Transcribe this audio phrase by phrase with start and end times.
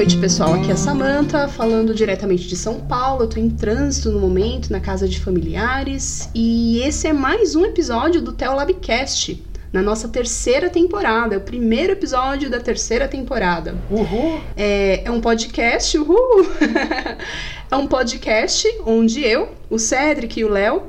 [0.00, 0.54] noite, pessoal.
[0.54, 3.24] Aqui é a Samantha, falando diretamente de São Paulo.
[3.24, 6.30] Eu tô em trânsito no momento, na casa de familiares.
[6.34, 11.34] E esse é mais um episódio do Teolabcast, na nossa terceira temporada.
[11.34, 13.76] É o primeiro episódio da terceira temporada.
[13.90, 14.40] Uhul!
[14.56, 16.46] É, é um podcast, uhul!
[17.70, 20.84] é um podcast onde eu, o Cedric e o Léo,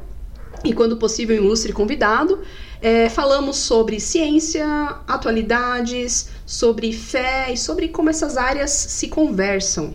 [0.63, 2.39] e quando possível, um ilustre convidado,
[2.81, 4.66] é, falamos sobre ciência,
[5.08, 9.94] atualidades, sobre fé e sobre como essas áreas se conversam.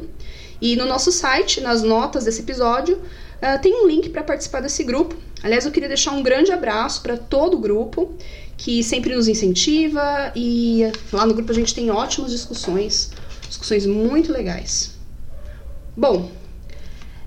[0.62, 4.84] e no nosso site, nas notas desse episódio, uh, tem um link para participar desse
[4.84, 5.16] grupo.
[5.44, 8.14] Aliás, eu queria deixar um grande abraço para todo o grupo
[8.58, 10.82] que sempre nos incentiva e
[11.14, 13.12] lá no grupo a gente tem ótimas discussões,
[13.48, 14.98] discussões muito legais.
[15.96, 16.32] Bom,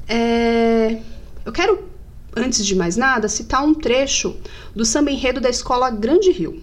[0.09, 0.99] é,
[1.45, 1.89] eu quero,
[2.37, 4.37] antes de mais nada, citar um trecho
[4.75, 6.63] do samba enredo da escola Grande Rio.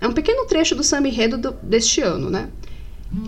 [0.00, 2.48] É um pequeno trecho do samba enredo do, deste ano, né?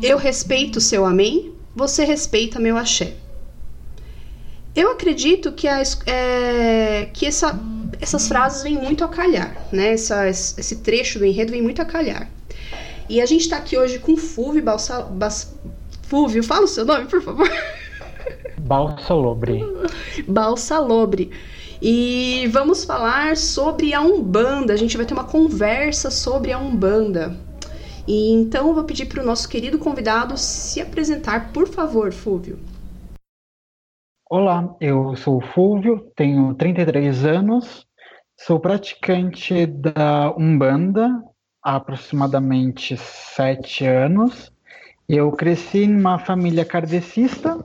[0.00, 3.16] Eu respeito seu amém, você respeita meu axé.
[4.74, 7.58] Eu acredito que, a, é, que essa,
[8.00, 9.92] essas frases vêm muito a calhar, né?
[9.92, 12.30] Essa, esse trecho do enredo vem muito a calhar.
[13.08, 15.54] E a gente está aqui hoje com Fúvio Balsa, Bas,
[16.02, 17.48] Fúvio, fala o seu nome, por favor.
[18.58, 19.62] Balsalobre.
[20.26, 21.30] Balsalobre.
[21.80, 24.72] E vamos falar sobre a Umbanda.
[24.72, 27.36] A gente vai ter uma conversa sobre a Umbanda.
[28.06, 32.58] E então eu vou pedir para o nosso querido convidado se apresentar, por favor, Fúvio.
[34.34, 37.86] Olá, eu sou o Fúvio, tenho 33 anos,
[38.34, 41.22] sou praticante da Umbanda
[41.62, 44.50] há aproximadamente 7 anos.
[45.06, 47.62] Eu cresci numa família kardecista,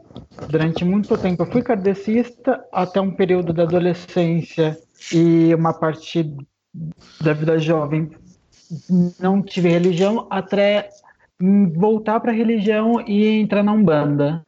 [0.49, 4.77] durante muito tempo eu fui kardecista, até um período da adolescência
[5.13, 6.35] e uma parte
[7.21, 8.11] da vida jovem
[9.17, 10.89] não tive religião, até
[11.77, 14.45] voltar para a religião e entrar na Umbanda.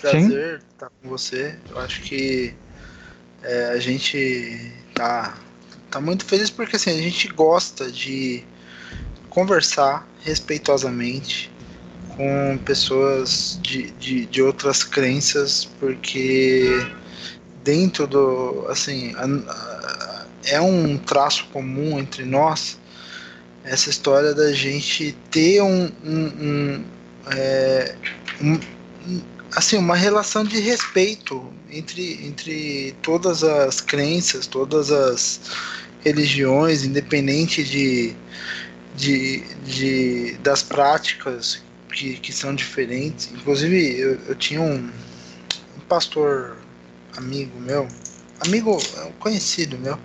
[0.00, 1.56] Prazer estar tá com você.
[1.70, 2.54] Eu acho que
[3.42, 5.36] é, a gente tá,
[5.90, 8.44] tá muito feliz porque assim, a gente gosta de
[9.28, 11.50] conversar respeitosamente
[12.08, 16.68] com pessoas de, de, de outras crenças, porque
[17.62, 18.66] dentro do.
[18.68, 22.78] assim, a, a, é um traço comum entre nós
[23.62, 26.84] essa história da gente ter um, um, um,
[27.26, 27.94] é,
[28.40, 28.58] um
[29.54, 35.40] assim, uma relação de respeito entre, entre todas as crenças, todas as
[36.00, 38.14] religiões, independente de,
[38.94, 41.60] de, de das práticas
[41.92, 43.30] que, que são diferentes.
[43.32, 44.76] Inclusive, eu, eu tinha um,
[45.76, 46.56] um pastor
[47.16, 47.88] amigo meu,
[48.40, 48.78] amigo
[49.18, 49.98] conhecido meu,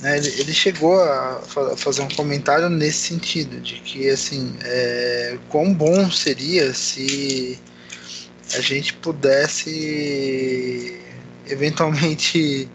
[0.00, 5.72] né, ele, chegou a, a, fazer um comentário nesse sentido, de que assim, é, quão
[5.72, 7.58] bom seria se
[8.54, 11.00] a gente pudesse
[11.46, 12.68] eventualmente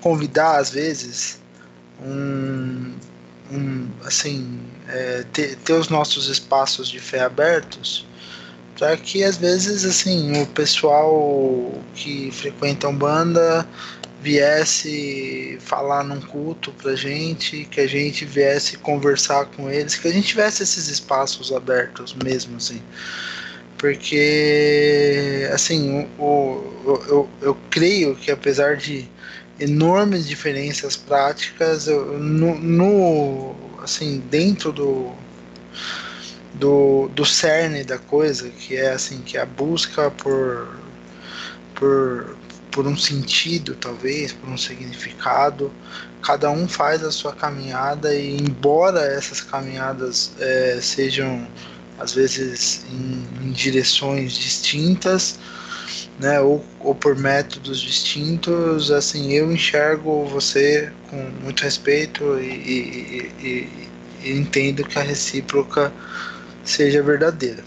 [0.00, 1.38] convidar às vezes
[2.02, 2.94] um,
[3.50, 8.06] um assim é, ter, ter os nossos espaços de fé abertos
[8.76, 13.66] para que às vezes assim o pessoal que frequenta um banda
[14.20, 20.12] viesse falar num culto pra gente, que a gente viesse conversar com eles, que a
[20.12, 22.82] gente tivesse esses espaços abertos mesmo assim
[23.84, 29.06] porque assim o, o, eu, eu creio que apesar de
[29.60, 35.12] enormes diferenças práticas eu, no, no, assim dentro do,
[36.54, 40.80] do do cerne da coisa que é assim que é a busca por
[41.74, 42.38] por
[42.70, 45.70] por um sentido talvez por um significado
[46.22, 51.46] cada um faz a sua caminhada e embora essas caminhadas é, sejam
[51.98, 55.38] às vezes em, em direções distintas,
[56.18, 63.32] né, ou, ou por métodos distintos, assim, eu enxergo você com muito respeito e, e,
[63.40, 63.88] e,
[64.22, 65.92] e entendo que a recíproca
[66.62, 67.64] seja verdadeira.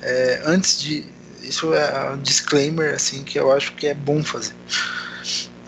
[0.00, 4.54] É, antes de isso é um disclaimer assim que eu acho que é bom fazer.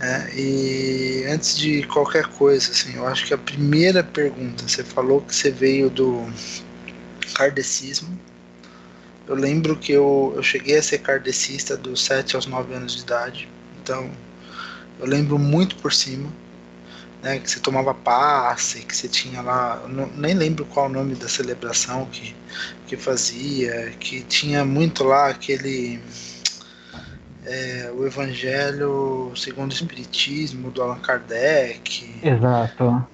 [0.01, 5.21] É, e antes de qualquer coisa, assim, eu acho que a primeira pergunta, você falou
[5.21, 6.33] que você veio do
[7.39, 8.19] kardecismo.
[9.25, 13.03] Eu lembro que eu, eu cheguei a ser kardecista dos 7 aos 9 anos de
[13.03, 13.49] idade.
[13.81, 14.11] Então,
[14.99, 16.33] eu lembro muito por cima.
[17.21, 21.17] Né, que você tomava passe, que você tinha lá, não, nem lembro qual o nome
[21.17, 22.33] da celebração que,
[22.87, 26.01] que fazia, que tinha muito lá aquele
[27.45, 32.21] é, o Evangelho segundo o Espiritismo do Allan Kardec.
[32.23, 33.05] Exato.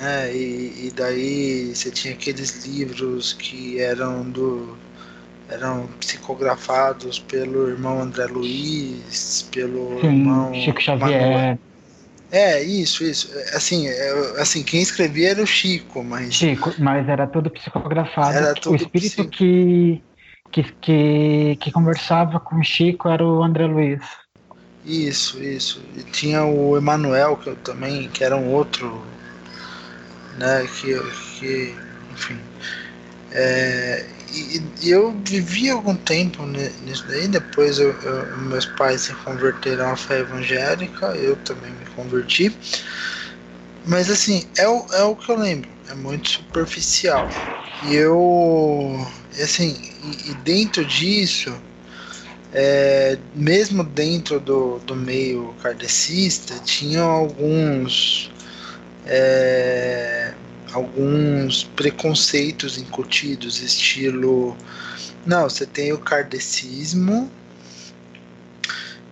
[0.00, 4.76] Né, e, e daí você tinha aqueles livros que eram do
[5.48, 11.20] eram psicografados pelo irmão André Luiz, pelo Sim, irmão Chico Xavier.
[11.20, 11.58] Manuel.
[12.30, 13.28] É, isso, isso.
[13.54, 16.34] Assim, é, assim, quem escrevia era o Chico, mas.
[16.34, 18.36] Chico, mas era tudo psicografado.
[18.36, 20.02] Era o espírito que,
[20.50, 24.00] que, que, que conversava com o Chico era o André Luiz.
[24.84, 25.80] Isso, isso.
[25.96, 29.06] E tinha o Emanuel, que eu também, que era um outro,
[30.36, 30.98] né, que,
[31.38, 31.76] que
[32.10, 32.40] enfim.
[33.30, 39.14] É, e, e, eu vivi algum tempo nisso daí, depois eu, eu, meus pais se
[39.14, 42.56] converteram à fé evangélica, eu também me converti.
[43.84, 47.28] Mas assim, é o, é o que eu lembro, é muito superficial.
[47.86, 49.06] E eu,
[49.42, 51.54] assim, e, e dentro disso,
[52.52, 58.30] é, mesmo dentro do, do meio kardecista, tinham alguns.
[59.06, 60.34] É,
[60.72, 64.56] alguns preconceitos incutidos, estilo.
[65.24, 67.30] Não, você tem o kardecismo.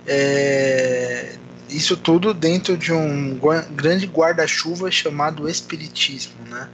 [0.06, 1.36] É,
[1.68, 3.38] isso tudo dentro de um
[3.70, 6.68] grande guarda-chuva chamado espiritismo, né?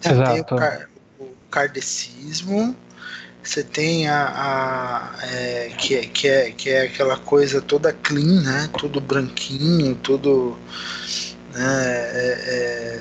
[0.00, 0.30] Você Exato.
[0.32, 0.88] tem o, car
[1.18, 2.76] o kardecismo,
[3.42, 8.42] você tem a, a é, que, é, que, é, que é aquela coisa toda clean,
[8.42, 8.68] né?
[8.76, 10.58] Tudo branquinho, tudo
[11.56, 11.86] né?
[12.12, 13.00] é,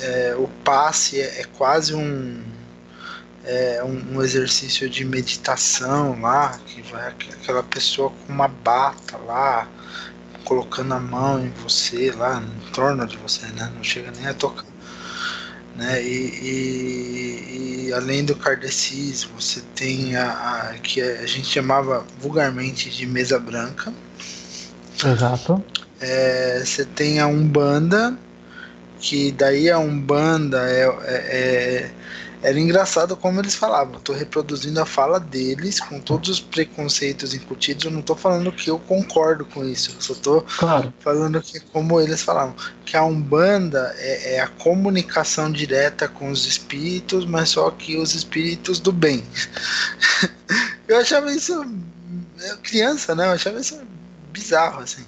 [0.00, 2.44] é, é, o passe é, quase um,
[3.84, 9.68] um, um, exercício de meditação lá, que vai aquela pessoa com uma bata lá,
[10.44, 13.72] colocando a mão em você lá, em torno de você, né?
[13.74, 14.64] Não chega nem a tocar.
[15.74, 16.02] Né?
[16.02, 20.30] E, e, e além do kardecismo, você tem a,
[20.70, 23.92] a, que a gente chamava vulgarmente de mesa branca.
[25.04, 25.62] Exato.
[26.00, 28.16] É, você tem a Umbanda,
[28.98, 31.90] que daí a Umbanda é, é, é,
[32.42, 33.98] era engraçado como eles falavam.
[34.00, 37.84] Tô reproduzindo a fala deles com todos os preconceitos incutidos.
[37.84, 39.92] Eu não tô falando que eu concordo com isso.
[39.92, 40.92] Eu só tô claro.
[41.00, 42.54] falando que como eles falavam.
[42.84, 48.14] Que a Umbanda é, é, a comunicação direta com os espíritos, mas só que os
[48.14, 49.24] espíritos do bem.
[50.86, 51.64] eu achava isso.
[52.62, 53.26] criança, né?
[53.26, 53.80] Eu achava isso
[54.30, 55.04] bizarro, assim.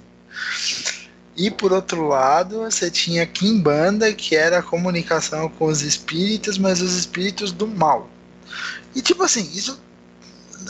[1.39, 6.81] E por outro lado, você tinha Kimbanda, que era a comunicação com os espíritos, mas
[6.81, 8.09] os espíritos do mal.
[8.93, 9.79] E tipo assim, isso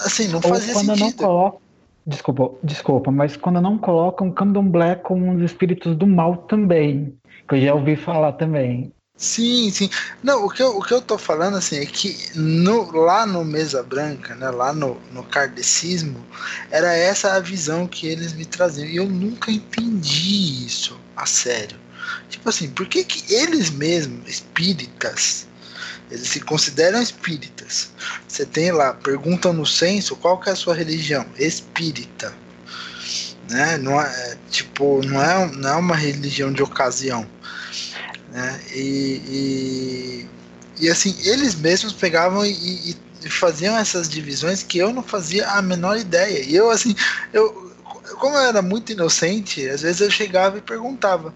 [0.06, 1.06] assim, não Ou fazia quando sentido.
[1.06, 1.58] Não coloca...
[2.06, 7.16] Desculpa, desculpa, mas quando não colocam candomblé com os espíritos do mal também,
[7.48, 8.92] que eu já ouvi falar também.
[9.20, 9.90] Sim, sim.
[10.24, 13.44] Não, o que eu, o que eu tô falando assim é que no, lá no
[13.44, 16.26] Mesa Branca, né, lá no, no kardecismo,
[16.72, 18.88] era essa a visão que eles me traziam.
[18.88, 21.78] E eu nunca entendi isso a sério.
[22.30, 25.48] Tipo assim, por que, que eles mesmos, espíritas,
[26.10, 27.90] eles se consideram espíritas?
[28.26, 31.30] Você tem lá, perguntam no censo qual que é a sua religião?
[31.38, 32.34] Espírita.
[33.50, 33.78] Né?
[33.80, 37.30] Não é, tipo, não é, não é uma religião de ocasião
[38.32, 38.60] né?
[38.74, 40.28] E,
[40.78, 45.48] e, e assim, eles mesmos pegavam e, e, faziam essas divisões que eu não fazia
[45.50, 46.44] a menor ideia.
[46.44, 46.96] E eu, assim,
[47.34, 47.74] eu,
[48.20, 51.34] como eu era muito inocente, às vezes eu chegava e perguntava.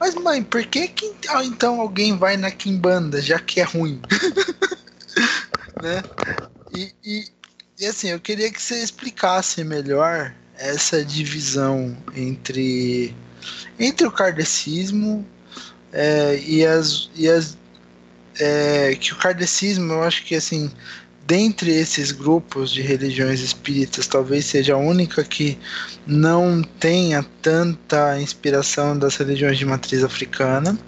[0.00, 1.14] Mas mãe, por que, que
[1.44, 4.00] então alguém vai na Kimbanda, já que é ruim?
[5.82, 6.02] né?
[6.72, 7.24] E, e,
[7.80, 13.14] e, assim, eu queria que você explicasse melhor essa divisão entre,
[13.78, 15.26] entre o kardecismo
[15.92, 17.56] é, e as, e as
[18.38, 20.70] é, que o kardecismo, eu acho que assim,
[21.26, 25.58] dentre esses grupos de religiões espíritas, talvez seja a única que
[26.06, 30.78] não tenha tanta inspiração das religiões de matriz africana.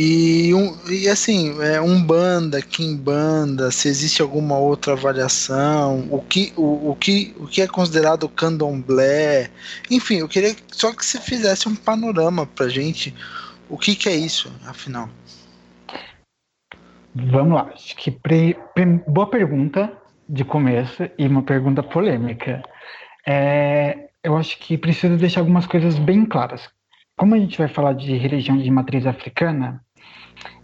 [0.00, 6.92] E, um, e assim, é, Umbanda, Kimbanda, se existe alguma outra variação, o que, o,
[6.92, 9.50] o, que, o que é considerado candomblé,
[9.90, 13.12] enfim, eu queria só que você fizesse um panorama pra gente,
[13.68, 15.08] o que, que é isso, afinal.
[17.12, 19.92] Vamos lá, acho que pre, pre, boa pergunta
[20.28, 22.62] de começo e uma pergunta polêmica.
[23.26, 26.70] É, eu acho que preciso deixar algumas coisas bem claras.
[27.16, 29.84] Como a gente vai falar de religião de matriz africana,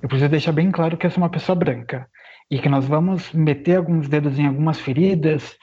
[0.02, 2.08] eu preciso deixar bem claro que eu sou uma pessoa branca
[2.50, 5.56] e que nós vamos meter alguns dedos em algumas feridas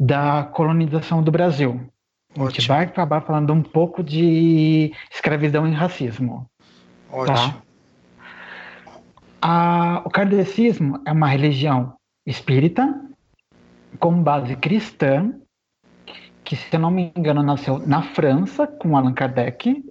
[0.00, 1.88] da colonização do Brasil.
[2.30, 2.46] Ótimo.
[2.46, 6.48] A gente vai acabar falando um pouco de escravidão e racismo.
[7.10, 7.16] Tá?
[7.16, 7.36] Ótimo.
[7.36, 7.62] Tá?
[9.42, 13.00] A, o kardecismo é uma religião espírita
[13.98, 15.34] com base cristã
[16.44, 19.84] que, se eu não me engano, nasceu na França com Allan Kardec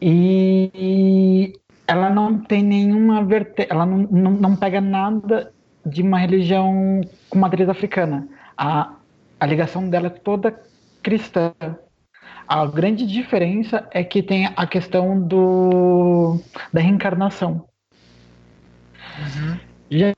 [0.00, 1.52] e
[1.90, 5.52] ela não tem nenhuma vertente, ela não, não, não, pega nada
[5.84, 8.28] de uma religião com matriz africana.
[8.56, 8.92] A,
[9.40, 10.56] a ligação dela é toda
[11.02, 11.52] cristã.
[12.46, 16.38] A grande diferença é que tem a questão do,
[16.72, 17.64] da reencarnação.
[19.18, 19.58] Uhum.
[19.90, 20.14] Já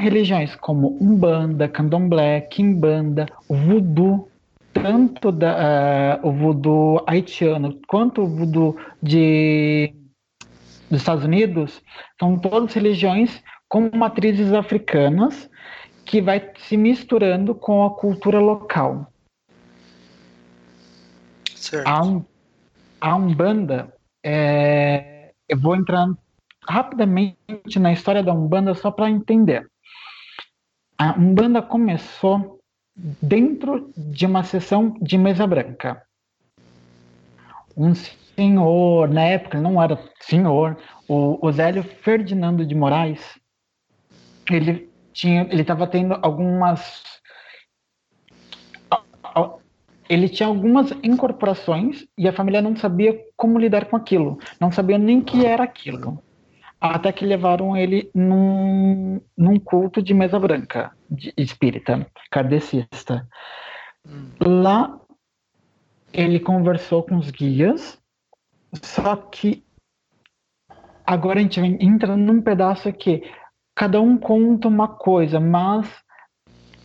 [0.00, 4.28] religiões como Umbanda, Candomblé, Kimbanda, Voodoo,
[4.72, 9.92] tanto da, uh, o voodoo haitiano quanto o voodoo de
[10.90, 11.82] dos Estados Unidos
[12.18, 15.50] são todas religiões com matrizes africanas
[16.04, 19.12] que vai se misturando com a cultura local.
[21.54, 21.86] Certo.
[21.86, 22.24] A, um,
[23.00, 26.08] a Umbanda, é, eu vou entrar
[26.66, 29.70] rapidamente na história da Umbanda só para entender.
[30.96, 32.58] A Umbanda começou
[32.96, 36.02] dentro de uma sessão de mesa branca.
[37.76, 37.94] Um
[38.38, 40.76] senhor, na época não era senhor,
[41.08, 43.20] o, o Zélio Ferdinando de Moraes,
[44.48, 47.02] ele tinha, ele estava tendo algumas,
[50.08, 54.98] ele tinha algumas incorporações e a família não sabia como lidar com aquilo, não sabia
[54.98, 56.22] nem que era aquilo,
[56.80, 63.26] até que levaram ele num, num culto de mesa branca, de espírita, kardecista.
[64.06, 64.30] Hum.
[64.40, 64.96] Lá
[66.12, 67.98] ele conversou com os guias
[68.74, 69.64] só que
[71.06, 73.22] agora a gente entra num pedaço que
[73.74, 75.88] cada um conta uma coisa, mas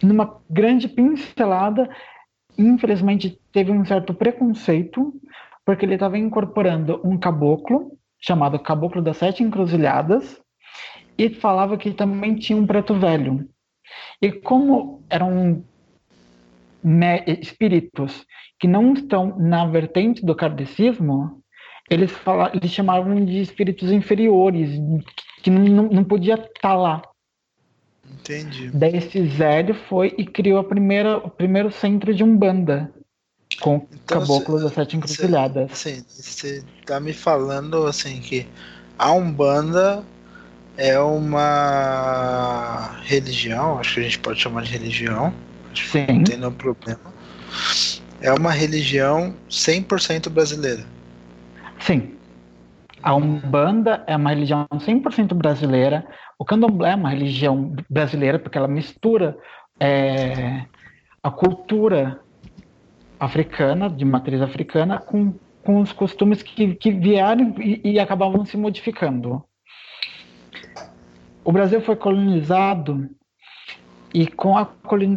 [0.02, 1.90] numa grande pincelada,
[2.58, 5.14] infelizmente teve um certo preconceito,
[5.66, 10.42] porque ele estava incorporando um caboclo, chamado Caboclo das Sete Encruzilhadas,
[11.18, 13.48] e falava que também tinha um preto velho.
[14.22, 15.64] E como eram
[17.42, 18.26] espíritos
[18.60, 21.43] que não estão na vertente do kardecismo,
[21.90, 24.70] eles, falavam, eles chamavam de espíritos inferiores,
[25.42, 27.02] que não, não podia estar tá lá.
[28.12, 28.70] Entendi.
[28.74, 32.92] Daí esse Zélio foi e criou a primeira, o primeiro centro de Umbanda,
[33.60, 35.78] com então, caboclos das sete encruzilhadas.
[35.78, 38.48] Sim, você tá me falando assim que
[38.98, 40.04] a Umbanda
[40.78, 45.34] é uma religião, acho que a gente pode chamar de religião,
[45.76, 46.06] Sim.
[46.08, 47.14] não tem nenhum problema.
[48.22, 50.86] É uma religião 100% brasileira.
[51.86, 52.16] Sim.
[53.02, 56.08] A Umbanda é uma religião 100% brasileira.
[56.40, 59.38] O Candomblé é uma religião brasileira porque ela mistura
[59.78, 60.66] é,
[61.22, 62.22] a cultura
[63.20, 68.56] africana, de matriz africana, com, com os costumes que, que vieram e, e acabavam se
[68.56, 69.44] modificando.
[71.44, 73.10] O Brasil foi colonizado
[74.14, 74.66] e com a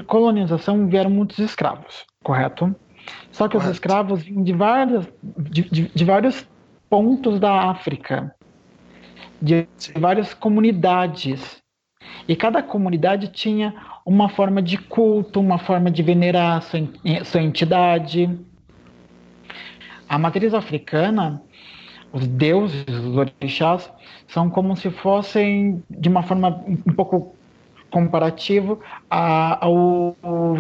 [0.07, 2.75] colonização vieram muitos escravos, correto?
[3.31, 3.71] Só que correto.
[3.71, 6.49] os escravos vinham de, várias, de, de, de vários
[6.89, 8.35] pontos da África,
[9.41, 9.67] de
[9.99, 11.63] várias comunidades.
[12.29, 13.75] E cada comunidade tinha
[14.05, 16.81] uma forma de culto, uma forma de venerar sua,
[17.25, 18.39] sua entidade.
[20.09, 21.43] A matriz africana,
[22.13, 23.93] os deuses, os orixás,
[24.29, 27.35] são como se fossem, de uma forma um pouco
[27.91, 30.17] comparativo, a, ao,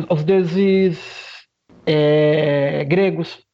[0.09, 1.47] aos deuses
[1.85, 3.45] é, gregos.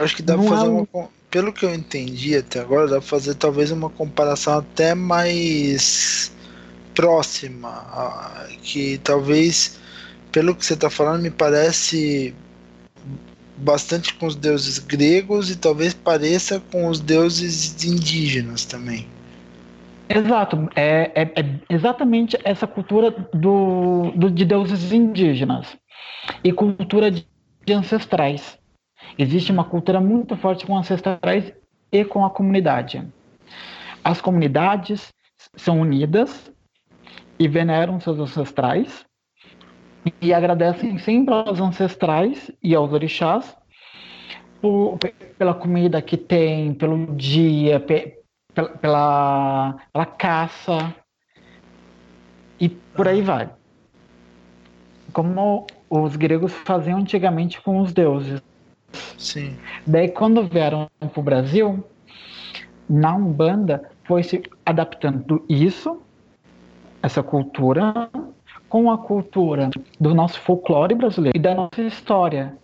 [0.00, 0.86] Acho que dá pra fazer é uma.
[1.30, 6.32] Pelo que eu entendi até agora, dá pra fazer talvez uma comparação até mais
[6.94, 7.84] próxima.
[8.62, 9.78] Que talvez,
[10.32, 12.34] pelo que você tá falando, me parece
[13.56, 19.06] bastante com os deuses gregos e talvez pareça com os deuses indígenas também.
[20.08, 25.76] Exato, é, é, é exatamente essa cultura do, do, de deuses indígenas
[26.42, 27.24] e cultura de,
[27.64, 28.59] de ancestrais.
[29.20, 31.52] Existe uma cultura muito forte com ancestrais
[31.92, 33.06] e com a comunidade.
[34.02, 35.12] As comunidades
[35.54, 36.50] são unidas
[37.38, 39.04] e veneram seus ancestrais
[40.22, 43.54] e agradecem sempre aos ancestrais e aos orixás
[44.58, 44.96] por,
[45.36, 48.20] pela comida que tem, pelo dia, pe,
[48.54, 50.96] pela, pela, pela caça
[52.58, 53.50] e por aí vai.
[55.12, 58.40] Como os gregos faziam antigamente com os deuses.
[59.18, 59.56] Sim.
[59.86, 61.84] Daí, quando vieram para o Brasil,
[62.88, 66.00] na Umbanda foi se adaptando isso,
[67.02, 68.10] essa cultura,
[68.68, 72.56] com a cultura do nosso folclore brasileiro e da nossa história.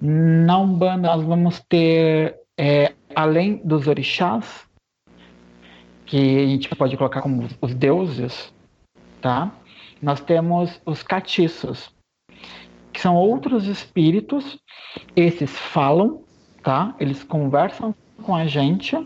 [0.00, 4.66] Na Umbanda, nós vamos ter, é, além dos orixás,
[6.06, 8.52] que a gente pode colocar como os deuses,
[9.20, 9.52] tá?
[10.02, 11.92] Nós temos os catiços,
[12.92, 14.58] que são outros espíritos.
[15.14, 16.22] Esses falam,
[16.62, 16.94] tá?
[16.98, 18.96] Eles conversam com a gente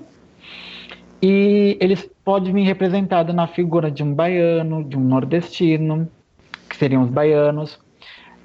[1.22, 6.10] e eles podem vir representados na figura de um baiano, de um nordestino,
[6.68, 7.78] que seriam os baianos,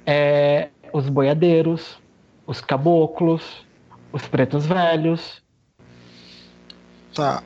[0.06, 1.98] é, os boiadeiros,
[2.46, 3.66] os caboclos,
[4.12, 5.42] os pretos velhos.
[7.14, 7.42] Tá.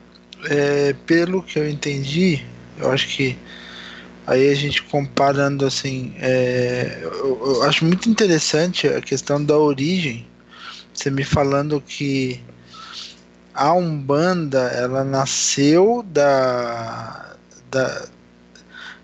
[0.49, 2.45] É, pelo que eu entendi,
[2.77, 3.37] eu acho que
[4.27, 10.25] Aí a gente comparando assim, é, eu, eu, acho muito interessante a questão da origem.
[10.93, 12.41] Você me falando que
[13.53, 17.35] a Umbanda ela nasceu da,
[17.69, 18.07] da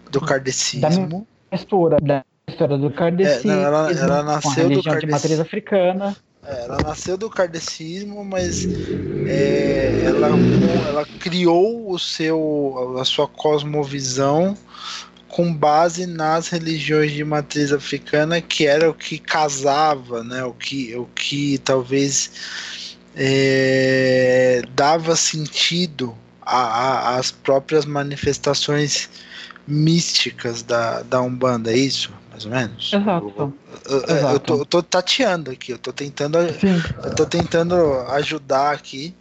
[0.09, 1.27] do kardecismo.
[1.51, 3.51] Da mistura, da história do kardecismo.
[3.51, 4.99] É, não, ela, ela nasceu do kardecismo.
[4.99, 6.15] de matriz africana.
[6.43, 8.67] É, ela nasceu do kardecismo, mas
[9.27, 10.29] é, ela,
[10.87, 14.57] ela criou o seu, a sua cosmovisão
[15.31, 20.43] com base nas religiões de matriz africana, que era o que casava, né?
[20.43, 22.29] o, que, o que talvez
[23.15, 29.09] é, dava sentido às próprias manifestações
[29.65, 32.11] místicas da, da Umbanda, é isso?
[32.29, 32.91] Mais ou menos?
[32.93, 33.53] Exato.
[33.85, 34.33] Eu, eu, Exato.
[34.33, 37.75] eu, tô, eu tô tateando aqui, eu tô tentando, eu tô tentando
[38.09, 39.15] ajudar aqui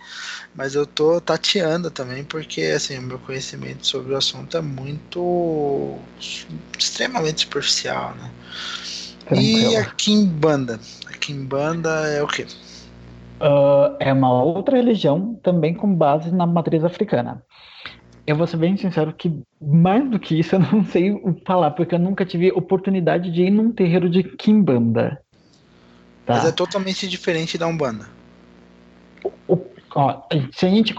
[0.54, 5.96] mas eu tô tateando também porque assim o meu conhecimento sobre o assunto é muito
[6.78, 8.30] extremamente superficial, né?
[9.32, 12.46] E a Kimbanda, a Kimbanda é o quê?
[13.40, 17.42] Uh, é uma outra religião também com base na matriz africana.
[18.26, 21.14] Eu vou ser bem sincero que mais do que isso eu não sei
[21.46, 25.22] falar, porque eu nunca tive oportunidade de ir num terreiro de Kimbanda.
[26.26, 26.34] Tá?
[26.34, 28.08] Mas é totalmente diferente da Umbanda.
[29.48, 29.56] O,
[29.94, 30.22] Ó,
[30.52, 30.94] se a gente,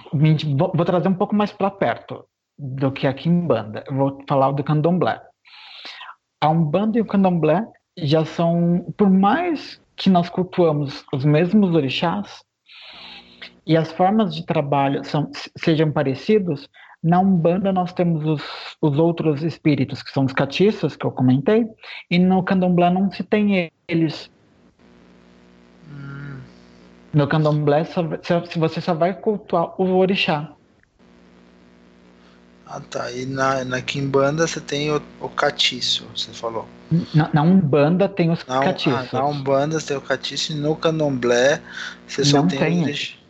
[0.55, 2.25] vou, trazer um pouco mais para perto
[2.57, 3.83] do que aqui em banda.
[3.89, 5.21] Vou falar do candomblé.
[6.41, 7.65] A Umbanda e o candomblé
[7.97, 12.43] já são, por mais que nós cultuamos os mesmos orixás
[13.65, 16.67] e as formas de trabalho são, sejam parecidos,
[17.03, 18.43] na Umbanda nós temos os,
[18.81, 21.65] os outros espíritos, que são os catiços, que eu comentei,
[22.09, 24.30] e no candomblé não se tem eles.
[27.13, 30.55] No candomblé, se você só vai cultuar o orixá.
[32.65, 33.11] Ah, tá.
[33.11, 36.65] E na, na Kimbanda você tem o, o catiço, você falou.
[37.13, 39.13] Na, na Umbanda tem os na, catiços.
[39.13, 41.61] Ah, na Umbanda você tem o catiço e no candomblé
[42.07, 42.91] você só Não tem, tem.
[42.91, 43.21] os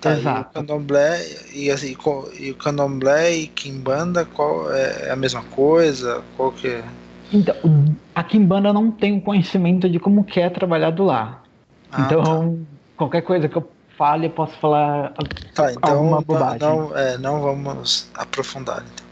[0.00, 0.38] Tá, Exato.
[0.38, 1.96] E o candomblé e, assim,
[2.38, 6.24] e o candomblé e Kimbanda qual é, é a mesma coisa?
[6.36, 6.84] Qual que é?
[7.30, 7.54] Então,
[8.14, 11.42] a Kimbanda não tem o conhecimento de como que é trabalhado lá.
[11.90, 15.14] Ah, então, tá qualquer coisa que eu fale, eu posso falar
[15.54, 16.58] tá, então, alguma bobagem.
[16.58, 19.06] Não, é, não vamos aprofundar, então.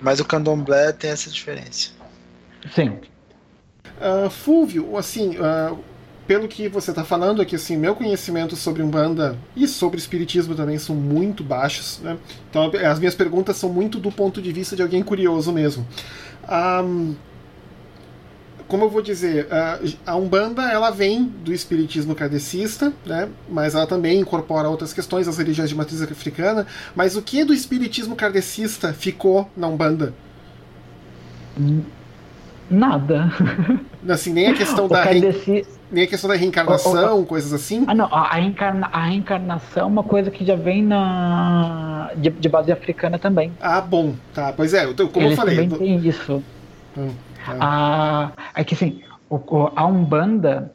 [0.00, 1.90] Mas o candomblé tem essa diferença.
[2.74, 2.98] Sim.
[3.98, 5.78] Uh, Fúvio, assim, uh,
[6.26, 10.78] pelo que você está falando aqui, assim, meu conhecimento sobre Umbanda e sobre Espiritismo também
[10.78, 12.18] são muito baixos, né?
[12.50, 15.86] Então as minhas perguntas são muito do ponto de vista de alguém curioso mesmo.
[16.84, 17.14] Um,
[18.68, 19.48] como eu vou dizer,
[20.04, 23.28] a Umbanda ela vem do espiritismo kardecista, né?
[23.48, 26.66] mas ela também incorpora outras questões, as religiões de matriz africana.
[26.94, 30.12] Mas o que do espiritismo kardecista ficou na Umbanda?
[32.70, 33.32] Nada.
[34.08, 35.66] Assim, nem a questão da kardeci...
[35.90, 37.84] nem a questão da reencarnação, o, o, coisas assim.
[37.86, 38.06] Ah, não.
[38.06, 38.88] A, reencarna...
[38.92, 43.52] a reencarnação é uma coisa que já vem na de, de base africana também.
[43.60, 44.52] Ah, bom, tá.
[44.52, 45.56] Pois é, como Eles eu falei.
[45.56, 46.42] Também tem isso.
[46.96, 47.10] Hum.
[47.60, 49.02] A, é que assim,
[49.76, 50.72] a Umbanda,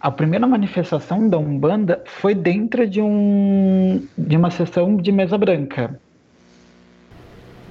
[0.00, 5.98] a primeira manifestação da Umbanda foi dentro de, um, de uma sessão de mesa branca.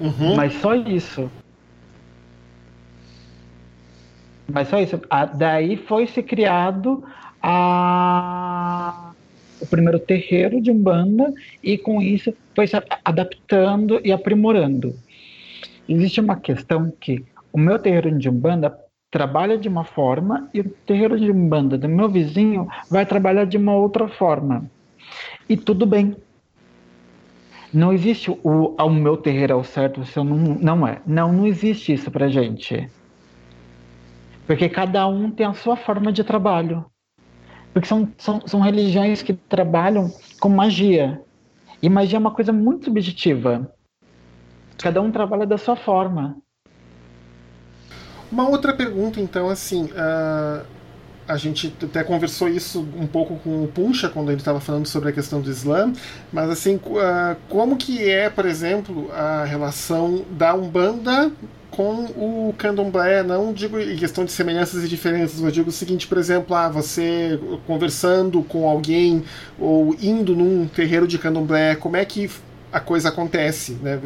[0.00, 0.36] Uhum.
[0.36, 1.30] Mas só isso.
[4.50, 5.00] Mas só isso.
[5.08, 7.04] A, daí foi se criado
[7.42, 9.12] a,
[9.60, 14.94] o primeiro terreiro de Umbanda e com isso foi se adaptando e aprimorando.
[15.88, 18.76] Existe uma questão que o meu terreiro de Umbanda
[19.10, 23.58] trabalha de uma forma e o terreiro de Umbanda do meu vizinho vai trabalhar de
[23.58, 24.64] uma outra forma.
[25.48, 26.16] E tudo bem.
[27.72, 31.00] Não existe o, o meu terreiro é o certo, o seu não, não é.
[31.06, 32.88] Não, não existe isso pra gente.
[34.46, 36.84] Porque cada um tem a sua forma de trabalho.
[37.72, 40.10] Porque são, são, são religiões que trabalham
[40.40, 41.22] com magia.
[41.82, 43.72] E magia é uma coisa muito subjetiva.
[44.78, 46.36] Cada um trabalha da sua forma.
[48.32, 49.84] Uma outra pergunta, então, assim.
[49.84, 50.64] Uh,
[51.28, 55.10] a gente até conversou isso um pouco com o Puncha quando ele estava falando sobre
[55.10, 55.92] a questão do Islã,
[56.32, 61.30] mas assim, uh, como que é, por exemplo, a relação da Umbanda
[61.70, 66.06] com o candomblé, não digo em questão de semelhanças e diferenças, mas digo o seguinte,
[66.06, 69.24] por exemplo, ah, você conversando com alguém
[69.58, 72.28] ou indo num terreiro de candomblé, como é que
[72.72, 73.98] a coisa acontece, né?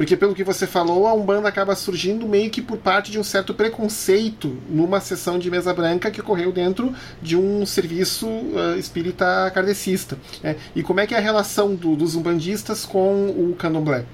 [0.00, 3.22] Porque pelo que você falou, a Umbanda acaba surgindo meio que por parte de um
[3.22, 9.50] certo preconceito numa sessão de mesa branca que ocorreu dentro de um serviço uh, espírita
[9.54, 10.16] kardecista.
[10.42, 10.56] Né?
[10.74, 14.06] E como é que é a relação do, dos umbandistas com o candomblé?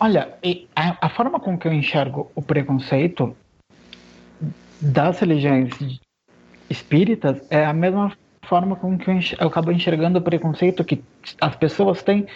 [0.00, 0.32] Olha,
[0.74, 3.36] a, forma com que eu enxergo o preconceito
[4.80, 5.70] das religiões
[6.70, 8.10] espíritas é a mesma
[8.48, 11.04] forma com que eu, eu acabo enxergando o preconceito que
[11.38, 12.26] as pessoas têm.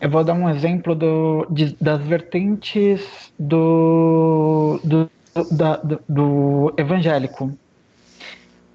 [0.00, 5.10] Eu vou dar um exemplo do, de, das vertentes do, do,
[5.50, 7.52] da, do, do evangélico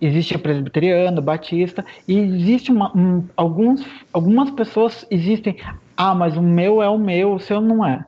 [0.02, 5.58] existe o presbiteriano, batista, e existe uma, um, alguns, algumas pessoas existem.
[5.96, 8.04] Ah, mas o meu é o meu, o seu não é.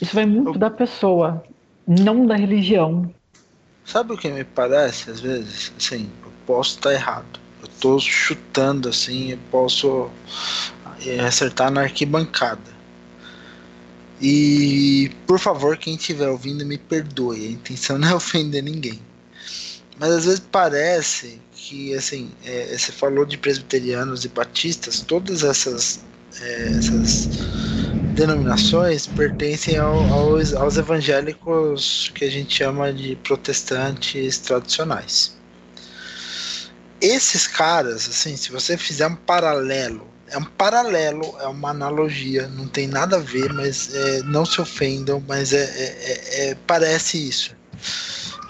[0.00, 1.42] Isso vai muito da pessoa,
[1.86, 3.12] não da religião.
[3.84, 5.72] Sabe o que me parece, às vezes?
[5.76, 7.40] Assim, eu posso estar errado.
[7.60, 10.10] Eu estou chutando assim, eu posso
[11.10, 12.82] acertar na arquibancada.
[14.20, 17.46] E, por favor, quem estiver ouvindo, me perdoe.
[17.46, 19.00] A intenção não é ofender ninguém.
[19.98, 26.00] Mas às vezes parece que, assim, é, você falou de presbiterianos e batistas, todas essas,
[26.40, 27.28] é, essas
[28.14, 35.36] denominações pertencem ao, aos, aos evangélicos que a gente chama de protestantes tradicionais.
[37.00, 42.66] Esses caras, assim, se você fizer um paralelo, é um paralelo, é uma analogia, não
[42.66, 47.28] tem nada a ver, mas é, não se ofendam, mas é, é, é, é parece
[47.28, 47.54] isso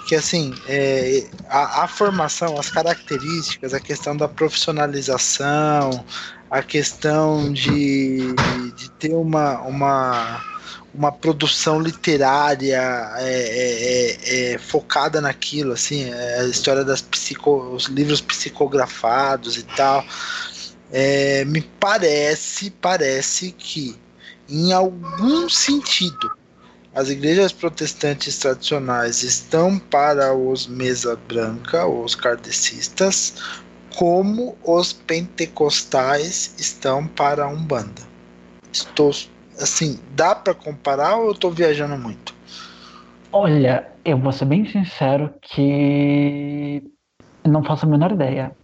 [0.07, 6.05] que assim é, a, a, formação, as características, a questão da profissionalização,
[6.51, 8.35] a questão de,
[8.77, 10.45] de ter uma, uma,
[10.93, 12.79] uma produção literária
[13.17, 20.05] é, focada naquilo, assim, a história das psico, os livros psicografados e tal.
[20.93, 23.97] É, me parece, parece que
[24.49, 26.31] em algum sentido
[26.95, 33.35] as igrejas protestantes tradicionais estão para os mesa branca, os kardecistas,
[33.97, 38.03] como os pentecostais estão para a Umbanda.
[38.71, 39.11] Estou
[39.59, 42.35] assim, dá para comparar ou eu estou viajando muito?
[43.33, 46.83] Olha, eu vou ser bem sincero que
[47.47, 48.55] não faço a menor ideia.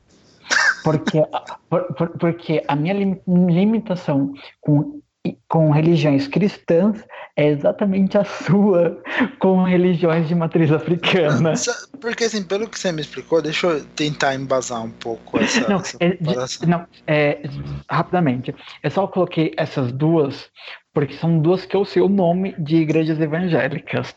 [0.84, 1.22] Porque,
[1.68, 2.94] por, por, porque a minha
[3.26, 5.00] limitação com,
[5.48, 7.04] com religiões cristãs
[7.36, 9.00] é exatamente a sua
[9.38, 11.52] com religiões de matriz africana.
[12.00, 15.78] Porque, assim, pelo que você me explicou, deixa eu tentar embasar um pouco essa, não,
[15.78, 17.42] essa é, não é,
[17.90, 18.54] rapidamente.
[18.82, 20.50] Eu só coloquei essas duas
[20.98, 24.16] porque são duas que eu sei o nome de igrejas evangélicas,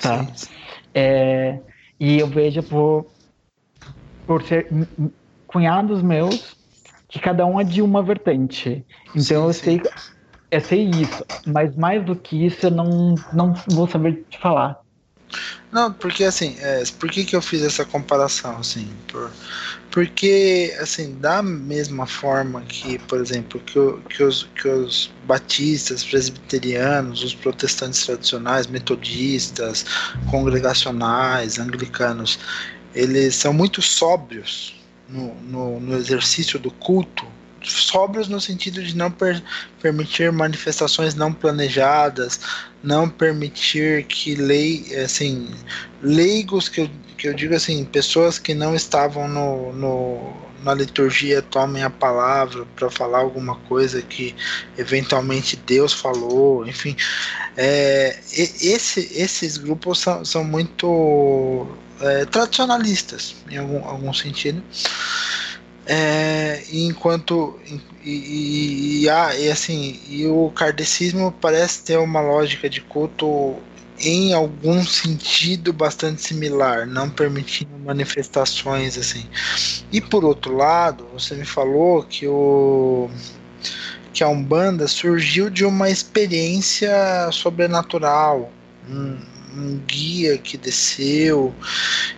[0.00, 0.26] tá?
[0.94, 1.58] É,
[2.00, 3.06] e eu vejo por,
[4.26, 4.66] por ser
[5.54, 6.56] cunhados meus
[7.08, 8.84] que cada um é de uma vertente.
[9.14, 9.82] Então sim, eu sei
[10.50, 14.80] é sei isso, mas mais do que isso eu não, não vou saber te falar.
[15.70, 18.88] Não, porque assim, é, por que, que eu fiz essa comparação, assim?
[19.08, 19.30] Por,
[19.90, 26.04] porque, assim, da mesma forma que, por exemplo, que, o, que, os, que os batistas,
[26.04, 29.84] presbiterianos, os protestantes tradicionais, metodistas,
[30.30, 32.38] congregacionais, anglicanos,
[32.94, 34.83] eles são muito sóbrios
[35.14, 37.26] no, no, exercício do culto,
[37.62, 39.42] sóbrios no sentido de não per
[39.80, 42.40] permitir manifestações não planejadas,
[42.82, 45.54] não permitir que lei, assim,
[46.02, 51.42] leigos que eu, que eu digo assim, pessoas que não estavam no, no na liturgia
[51.42, 54.34] tomem a palavra para falar alguma coisa que
[54.78, 56.96] eventualmente Deus falou, enfim,
[57.56, 61.68] é, esse, esses grupos são, são muito
[62.00, 64.64] é, tradicionalistas em algum, algum sentido
[65.86, 72.70] É, enquanto e, e, e, ah, e, assim e o kardecismo parece ter uma lógica
[72.70, 73.62] de culto
[73.98, 79.28] em algum sentido bastante similar, não permitindo manifestações assim.
[79.92, 83.10] E por outro lado, você me falou que o
[84.12, 86.90] que a Umbanda surgiu de uma experiência
[87.32, 88.54] sobrenatural,
[89.56, 91.54] um guia que desceu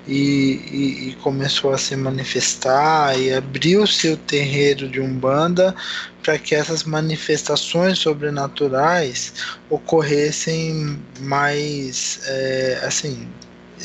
[0.07, 5.75] e, e, e, começou a se manifestar e abriu seu terreiro de Umbanda
[6.23, 9.33] para que essas manifestações sobrenaturais
[9.71, 13.29] ocorressem mais é, assim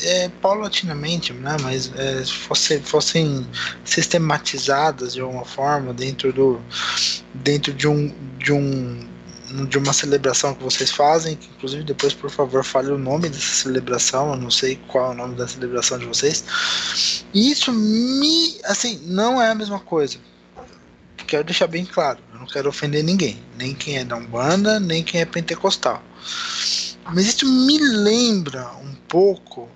[0.02, 3.46] é, paulatinamente, né, mas é, fosse, fossem
[3.84, 6.60] sistematizadas de alguma forma dentro do
[7.34, 9.11] dentro de um de um
[9.68, 13.54] de uma celebração que vocês fazem, que inclusive depois por favor fale o nome dessa
[13.62, 16.44] celebração, eu não sei qual é o nome da celebração de vocês.
[17.34, 20.18] E isso me assim não é a mesma coisa.
[21.26, 25.02] Quero deixar bem claro, eu não quero ofender ninguém, nem quem é da Umbanda, nem
[25.02, 26.02] quem é pentecostal.
[27.14, 29.68] Mas isso me lembra um pouco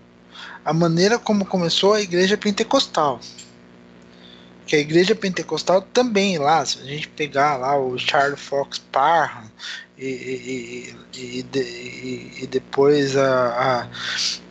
[0.65, 3.21] a maneira como começou a igreja pentecostal.
[4.67, 9.51] Que a igreja pentecostal também lá, se a gente pegar lá o Charles Fox Parham
[9.97, 13.89] e, e, e, e, depois a, a,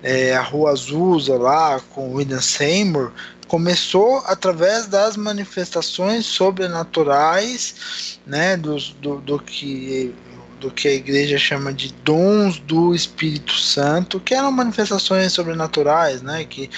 [0.01, 3.12] é, a Rua Azusa lá com William Seymour,
[3.47, 10.13] começou através das manifestações sobrenaturais, né, do, do, do que
[10.60, 16.46] do que a igreja chama de dons do Espírito Santo, que eram manifestações sobrenaturais, né?
[16.46, 16.70] Que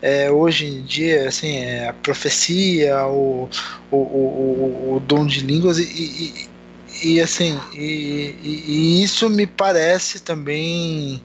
[0.00, 3.48] é, hoje em dia, assim, é a profecia, o,
[3.90, 6.50] o, o, o dom de línguas e, e,
[7.16, 11.22] e assim, e, e, isso me parece também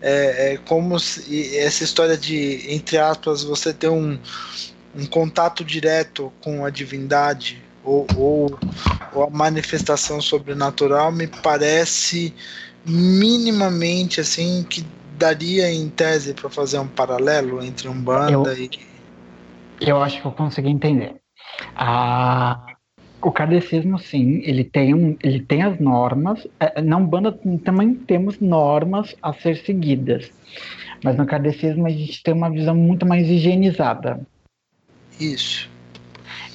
[0.00, 4.18] é, é como se, essa história de, entre aspas, você ter um,
[4.94, 8.58] um contato direto com a divindade ou, ou,
[9.12, 12.34] ou a manifestação sobrenatural me parece
[12.84, 14.84] minimamente assim que
[15.16, 18.70] daria em tese para fazer um paralelo entre um banda eu, e
[19.80, 21.16] eu acho que eu consegui entender.
[21.76, 22.74] Ah,
[23.22, 27.32] o kardecismo sim ele tem um, ele tem as normas é, na umbanda
[27.64, 30.30] também temos normas a ser seguidas
[31.02, 34.20] mas no kardecismo a gente tem uma visão muito mais higienizada.
[35.20, 35.73] Isso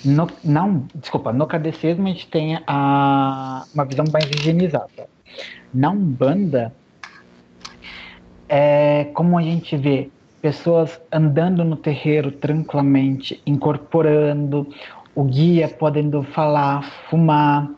[0.03, 5.09] no, não, desculpa, no kardecismo a gente tem a, uma visão mais higienizada.
[5.73, 6.73] Na Umbanda,
[8.47, 10.09] é como a gente vê
[10.41, 14.67] pessoas andando no terreiro tranquilamente, incorporando,
[15.13, 17.69] o guia podendo falar, fumar,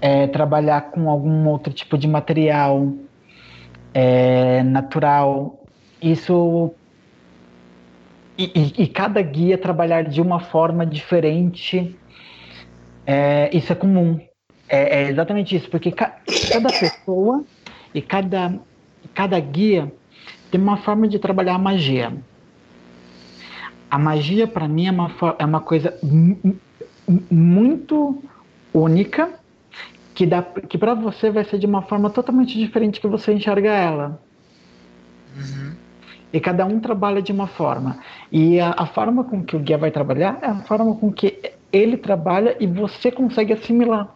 [0.00, 2.92] é, trabalhar com algum outro tipo de material
[3.94, 5.58] é, natural.
[6.00, 6.72] Isso
[8.38, 11.96] e, e, cada guia trabalhar de uma forma diferente,
[13.04, 14.20] é, isso é comum.
[14.68, 16.20] É, é, exatamente isso, porque ca,
[16.52, 17.44] cada pessoa
[17.92, 18.54] e cada,
[19.12, 19.92] cada guia
[20.52, 22.12] tem uma forma de trabalhar a magia.
[23.90, 25.98] A magia, para mim, é uma, é uma coisa
[27.30, 28.22] muito
[28.72, 29.34] única
[30.14, 33.70] que, dá, que para você vai ser de uma forma totalmente diferente que você enxerga
[33.70, 34.22] ela.
[35.36, 35.87] Uhum.
[36.32, 37.98] E cada um trabalha de uma forma.
[38.30, 41.40] E a, a, forma com que o guia vai trabalhar é a forma com que
[41.72, 44.14] ele trabalha e você consegue assimilar.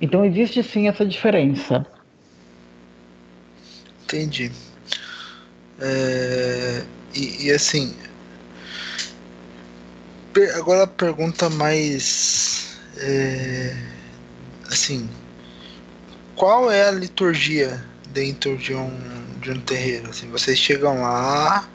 [0.00, 1.86] Então existe sim essa diferença.
[4.04, 4.52] Entendi.
[5.80, 7.96] É, e, e, assim.
[10.56, 12.76] Agora a pergunta mais.
[12.98, 13.74] É,
[14.70, 15.08] assim.
[16.36, 18.90] Qual é a liturgia dentro de um
[19.44, 20.10] de um terreiro.
[20.10, 21.68] Assim, vocês chegam lá,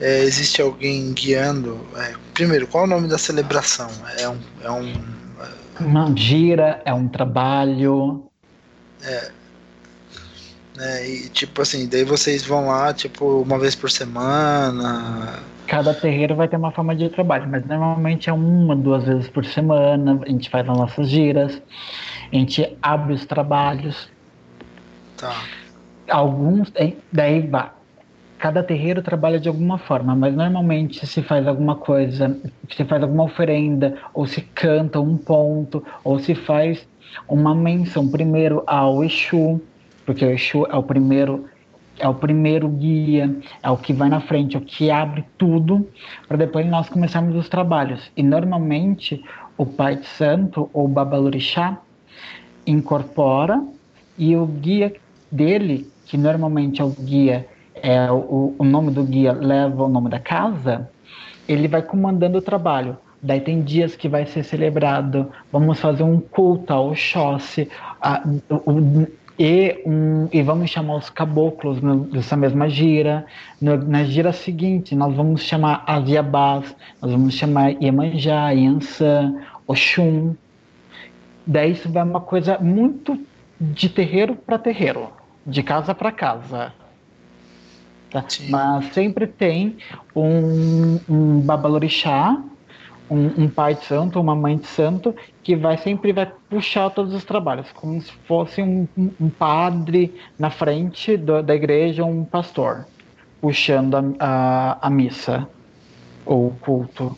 [0.00, 1.84] é, existe alguém guiando.
[1.96, 3.90] É, primeiro, qual é o nome da celebração?
[4.18, 4.38] É um.
[4.62, 4.92] É um
[5.40, 5.82] é...
[5.82, 8.30] Uma gira, é um trabalho.
[9.02, 9.30] É.
[10.78, 15.38] É, e tipo assim, daí vocês vão lá, tipo, uma vez por semana.
[15.66, 19.44] Cada terreiro vai ter uma forma de trabalho, mas normalmente é uma, duas vezes por
[19.44, 20.20] semana.
[20.22, 21.60] A gente faz as nossas giras,
[22.30, 24.08] a gente abre os trabalhos.
[25.16, 25.34] Tá
[26.08, 26.72] alguns
[27.12, 27.70] daí vai
[28.38, 32.38] cada terreiro trabalha de alguma forma, mas normalmente se faz alguma coisa,
[32.70, 36.86] se faz alguma oferenda, ou se canta um ponto, ou se faz
[37.26, 39.60] uma menção primeiro ao Exu,
[40.04, 41.48] porque o Exu é o primeiro
[41.98, 45.88] é o primeiro guia, é o que vai na frente, é o que abre tudo,
[46.28, 48.12] para depois nós começarmos os trabalhos.
[48.14, 49.24] E normalmente
[49.56, 51.78] o Pai de Santo ou o Babalorixá
[52.66, 53.64] incorpora
[54.18, 54.92] e o guia
[55.30, 60.08] dele que normalmente é o guia, é, o, o nome do guia leva o nome
[60.08, 60.88] da casa,
[61.48, 62.96] ele vai comandando o trabalho.
[63.22, 67.68] Daí tem dias que vai ser celebrado, vamos fazer um culto ao Oxóssi,
[68.00, 69.06] a, o,
[69.38, 73.26] e, um, e vamos chamar os caboclos nessa mesma gira.
[73.60, 79.34] No, na gira seguinte, nós vamos chamar as Yabás, nós vamos chamar Iemanjá, Iansã,
[79.66, 80.34] Oxum.
[81.46, 83.18] Daí isso vai uma coisa muito
[83.60, 85.10] de terreiro para terreiro,
[85.46, 86.72] de casa para casa.
[88.10, 88.24] Tá?
[88.48, 89.76] Mas sempre tem
[90.14, 92.40] um, um babalorixá,
[93.10, 97.14] um, um, pai de santo, uma mãe de santo, que vai sempre vai puxar todos
[97.14, 102.86] os trabalhos, como se fosse um, um padre na frente do, da igreja, um pastor,
[103.40, 105.48] puxando a, a, a missa
[106.24, 107.16] ou culto.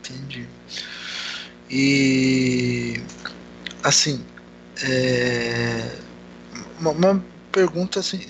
[0.00, 0.46] Entendi.
[1.70, 3.02] E
[3.84, 4.24] assim,
[4.82, 5.98] é,
[6.78, 8.20] uma, uma pergunta assim,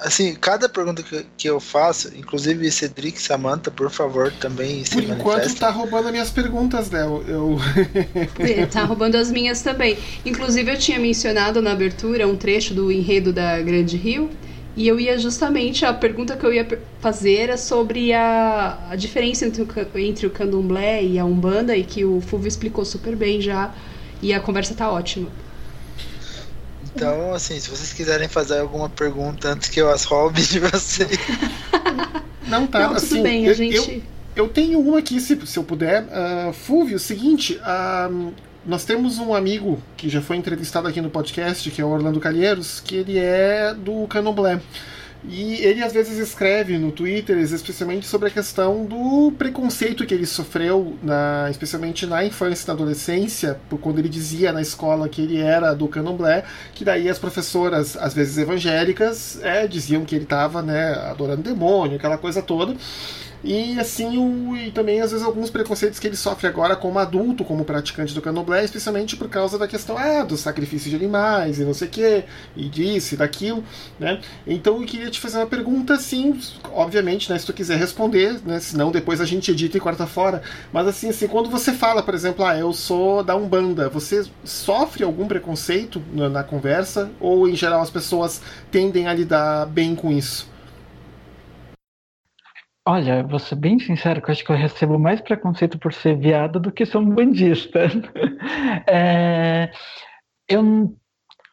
[0.00, 5.04] assim, cada pergunta que, que eu faço, inclusive Cedric Samantha, por favor, também se Por
[5.04, 7.02] enquanto tá roubando as minhas perguntas, né?
[7.02, 7.58] Eu, eu...
[8.38, 9.98] É, tá roubando as minhas também.
[10.24, 14.30] Inclusive eu tinha mencionado na abertura um trecho do enredo da Grande Rio,
[14.74, 16.66] e eu ia justamente, a pergunta que eu ia
[17.00, 21.82] fazer era sobre a, a diferença entre o, entre o candomblé e a umbanda, e
[21.82, 23.74] que o Fulvio explicou super bem já,
[24.20, 25.28] e a conversa tá ótima.
[26.96, 31.18] Então, assim, se vocês quiserem fazer alguma pergunta antes que eu as roube de vocês.
[32.48, 33.76] Não, tá, Não, tudo assim, bem, a gente.
[33.76, 36.04] Eu, eu, tenho uma aqui, se, se eu puder.
[36.04, 38.32] Uh, Fúvio, seguinte, uh,
[38.64, 42.18] nós temos um amigo que já foi entrevistado aqui no podcast, que é o Orlando
[42.18, 44.60] Calheiros, que ele é do Candomblé.
[45.28, 50.26] E ele às vezes escreve no Twitter, especialmente sobre a questão do preconceito que ele
[50.26, 55.20] sofreu, na, especialmente na infância e na adolescência, por quando ele dizia na escola que
[55.20, 60.24] ele era do candomblé, que daí as professoras, às vezes evangélicas, é, diziam que ele
[60.24, 62.76] estava né, adorando demônio, aquela coisa toda.
[63.46, 67.44] E assim, o, e também às vezes alguns preconceitos que ele sofre agora como adulto,
[67.44, 71.64] como praticante do candomblé, especialmente por causa da questão ah, do sacrifício de animais e
[71.64, 72.24] não sei o que,
[72.56, 73.62] e disso e daquilo,
[74.00, 74.20] né?
[74.44, 76.36] Então eu queria te fazer uma pergunta assim,
[76.72, 80.42] obviamente, né, se tu quiser responder, né, senão depois a gente edita e corta fora,
[80.72, 85.04] mas assim, assim, quando você fala, por exemplo, ah, eu sou da Umbanda, você sofre
[85.04, 90.10] algum preconceito na, na conversa ou em geral as pessoas tendem a lidar bem com
[90.10, 90.55] isso?
[92.88, 96.16] Olha, vou ser bem sincero, que eu acho que eu recebo mais preconceito por ser
[96.16, 97.80] viado do que ser um bandista.
[98.86, 99.72] é,
[100.48, 100.96] eu,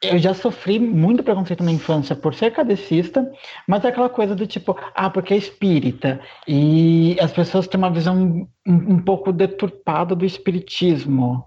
[0.03, 3.27] eu já sofri muito preconceito na infância por ser cadecista,
[3.67, 6.21] mas é aquela coisa do tipo, ah, porque é espírita.
[6.47, 11.43] E as pessoas têm uma visão um, um pouco deturpada do espiritismo.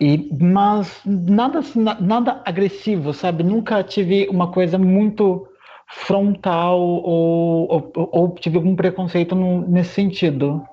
[0.00, 1.60] E, mas nada,
[2.00, 3.44] nada agressivo, sabe?
[3.44, 5.47] Nunca tive uma coisa muito
[5.88, 10.64] frontal ou, ou, ou tive algum preconceito no, nesse sentido.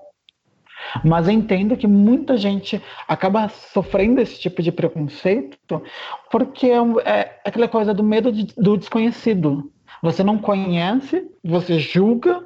[1.03, 5.81] Mas entendo que muita gente acaba sofrendo esse tipo de preconceito
[6.29, 9.71] porque é, é aquela coisa do medo de, do desconhecido.
[10.01, 12.43] Você não conhece, você julga,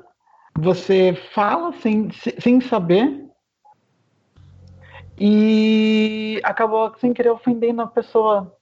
[0.57, 3.25] você fala sem, sem saber
[5.19, 8.55] e acabou sem querer ofendendo a pessoa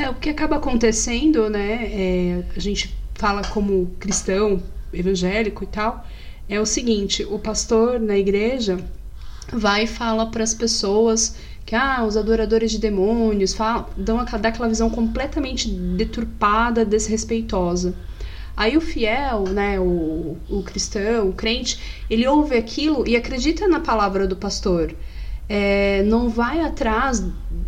[0.00, 1.90] é, o que acaba acontecendo, né?
[1.92, 6.06] É, a gente fala como cristão, evangélico e tal,
[6.48, 8.78] é o seguinte: o pastor na igreja
[9.52, 11.36] vai e fala para as pessoas
[11.66, 13.54] que ah, os adoradores de demônios
[13.96, 17.94] dão, dá aquela visão completamente deturpada, desrespeitosa.
[18.56, 21.78] Aí o fiel, né, o, o cristão, o crente,
[22.10, 24.94] ele ouve aquilo e acredita na palavra do pastor
[25.52, 27.26] é, não vai atrás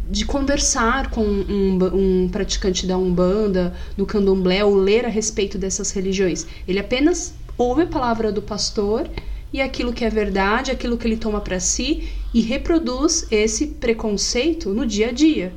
[0.09, 5.91] de conversar com um, um, praticante da Umbanda, do Candomblé, ou ler a respeito dessas
[5.91, 6.47] religiões.
[6.69, 9.11] Ele apenas ouve a palavra do pastor
[9.53, 14.73] e aquilo que é verdade, aquilo que ele toma para si e reproduz esse preconceito
[14.73, 15.53] no dia a dia,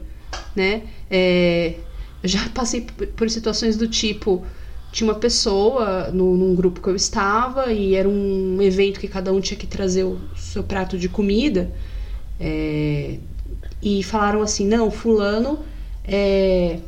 [0.56, 0.82] né?
[1.12, 1.76] É,
[2.24, 2.82] já passei
[3.16, 4.44] por situações do tipo
[4.92, 9.32] tinha uma pessoa no, num grupo que eu estava e era um evento que cada
[9.32, 11.72] um tinha que trazer o seu prato de comida
[12.40, 13.18] é,
[13.82, 15.60] e falaram assim: não, Fulano
[16.04, 16.80] é.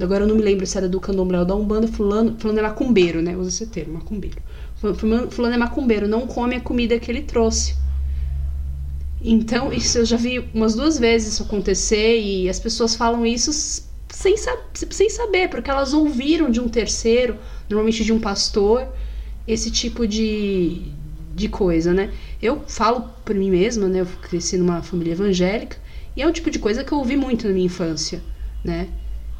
[0.00, 2.62] Agora eu não me lembro se era do candomblé ou da Umbanda, fulano, fulano é
[2.62, 3.36] macumbeiro, né?
[3.36, 4.38] Usa esse termo, macumbeiro.
[4.74, 7.74] Fulano, fulano é macumbeiro, não come a comida que ele trouxe.
[9.20, 13.52] Então, isso eu já vi umas duas vezes isso acontecer e as pessoas falam isso
[14.08, 14.34] sem,
[14.90, 17.36] sem saber, porque elas ouviram de um terceiro,
[17.68, 18.86] normalmente de um pastor,
[19.46, 20.82] esse tipo de,
[21.36, 22.10] de coisa, né?
[22.40, 24.00] Eu falo por mim mesma, né?
[24.00, 25.76] Eu cresci numa família evangélica
[26.16, 28.22] e é um tipo de coisa que eu ouvi muito na minha infância,
[28.64, 28.88] né?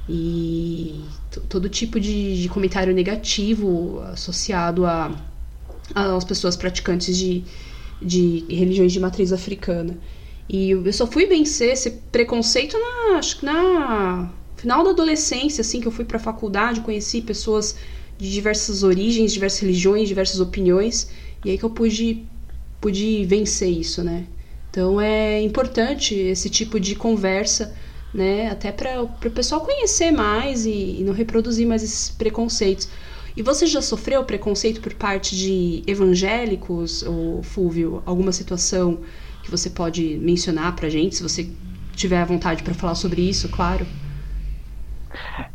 [0.06, 1.00] E
[1.48, 5.10] todo tipo de, de comentário negativo associado a,
[5.94, 7.42] as pessoas praticantes de,
[8.00, 9.98] de religiões de matriz africana.
[10.48, 15.92] E eu só fui vencer esse preconceito na, na final da adolescência, assim, que eu
[15.92, 17.74] fui para a faculdade, conheci pessoas
[18.18, 21.10] de diversas origens, diversas religiões, diversas opiniões,
[21.44, 22.30] e aí que eu pude,
[22.80, 24.28] pude vencer isso, né?
[24.70, 27.74] Então é importante esse tipo de conversa,
[28.12, 28.48] né?
[28.50, 32.88] Até para o pessoal conhecer mais e, e não reproduzir mais esses preconceitos.
[33.36, 38.02] E você já sofreu preconceito por parte de evangélicos, ou Fúvio?
[38.06, 39.02] Alguma situação
[39.42, 41.56] que você pode mencionar pra gente, se você
[41.94, 43.86] tiver vontade para falar sobre isso, claro?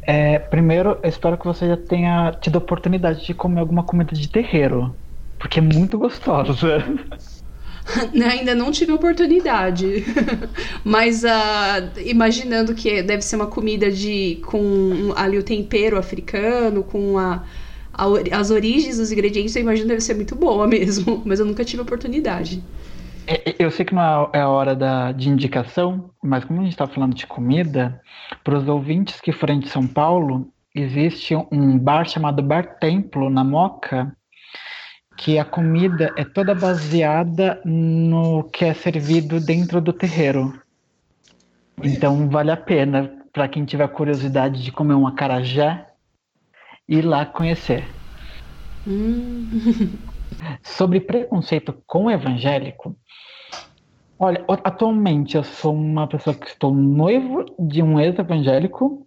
[0.02, 4.14] É, primeiro, eu espero que você já tenha tido a oportunidade de comer alguma comida
[4.16, 4.96] de terreiro,
[5.42, 6.86] porque é muito gostosa.
[8.32, 10.06] Ainda não tive oportunidade,
[10.86, 17.18] mas uh, imaginando que deve ser uma comida de com ali o tempero africano, com
[17.18, 17.44] a,
[17.92, 18.06] a,
[18.40, 21.66] as origens dos ingredientes, eu imagino que deve ser muito boa mesmo, mas eu nunca
[21.66, 22.64] tive oportunidade.
[23.26, 26.64] É, é, eu sei que não é a hora da, de indicação, mas como a
[26.64, 28.00] gente está falando de comida,
[28.44, 33.44] para os ouvintes que forem de São Paulo, existe um bar chamado Bar Templo, na
[33.44, 34.16] Moca,
[35.18, 40.60] que a comida é toda baseada no que é servido dentro do terreiro.
[41.84, 45.88] Então vale a pena para quem tiver curiosidade de comer um acarajé
[46.88, 47.88] ir lá conhecer.
[48.88, 49.48] Hum.
[50.64, 52.96] Sobre preconceito com evangélico,
[54.18, 59.06] olha, atualmente eu sou uma pessoa que estou noivo de um ex-evangélico.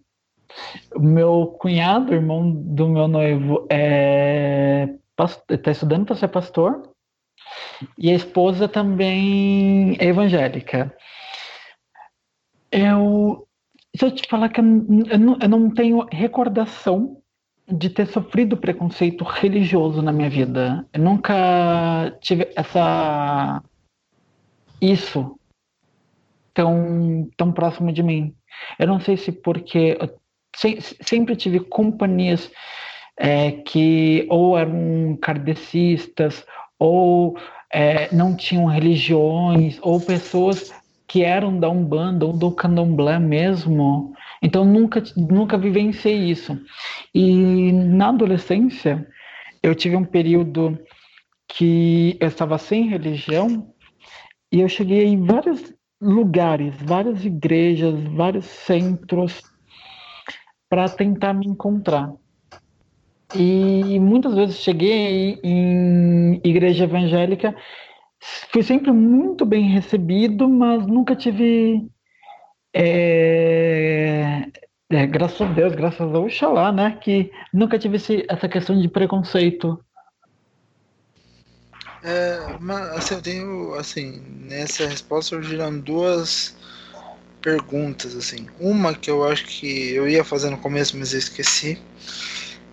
[0.97, 4.87] Meu cunhado, irmão do meu noivo, é
[5.49, 6.91] está estudando para ser pastor
[7.97, 10.95] e a esposa também é evangélica.
[12.71, 13.47] Eu,
[13.95, 17.21] se eu te falar que eu não, eu não tenho recordação
[17.67, 20.87] de ter sofrido preconceito religioso na minha vida.
[20.93, 23.63] Eu nunca tive essa
[24.81, 25.39] isso
[26.53, 28.35] tão tão próximo de mim.
[28.77, 29.97] Eu não sei se porque
[30.55, 32.51] se, sempre tive companhias
[33.17, 36.45] é, que ou eram kardecistas
[36.77, 37.37] ou
[37.71, 40.73] é, não tinham religiões ou pessoas
[41.07, 44.13] que eram da Umbanda ou do Candomblé mesmo
[44.45, 46.55] então nunca nunca vivenciei isso.
[47.13, 49.07] E na adolescência
[49.63, 50.77] eu tive um período
[51.47, 53.73] que eu estava sem religião
[54.51, 59.41] e eu cheguei em vários lugares, várias igrejas, vários centros
[60.69, 62.13] para tentar me encontrar.
[63.33, 67.55] E muitas vezes cheguei em igreja evangélica,
[68.51, 71.89] fui sempre muito bem recebido, mas nunca tive
[72.77, 74.45] é,
[74.89, 76.99] é, graças a Deus, graças a Oxalá, né?
[77.01, 79.79] Que nunca tive esse, essa questão de preconceito.
[82.03, 86.53] É, mas assim, eu tenho, assim, nessa resposta surgiram duas
[87.41, 88.45] perguntas, assim.
[88.59, 91.81] Uma que eu acho que eu ia fazer no começo, mas eu esqueci.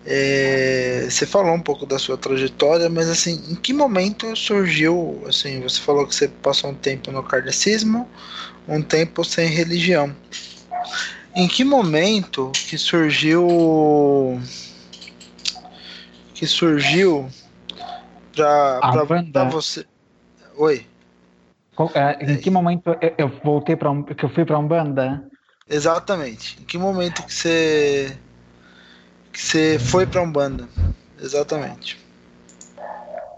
[0.05, 5.61] É, você falou um pouco da sua trajetória, mas assim, em que momento surgiu, assim,
[5.61, 8.09] você falou que você passou um tempo no kardecismo,
[8.67, 10.15] um tempo sem religião.
[11.35, 14.39] Em que momento que surgiu
[16.33, 17.29] que surgiu
[18.35, 19.85] para você?
[20.57, 20.85] Oi.
[21.95, 25.25] É, em que momento eu, eu voltei para um, que eu fui para um banda?
[25.67, 26.61] Exatamente.
[26.61, 28.19] Em que momento que você
[29.33, 30.69] que você foi para um banda?
[31.19, 31.97] Exatamente.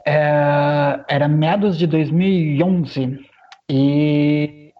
[0.05, 3.19] É, era meados de 2011
[3.69, 4.71] e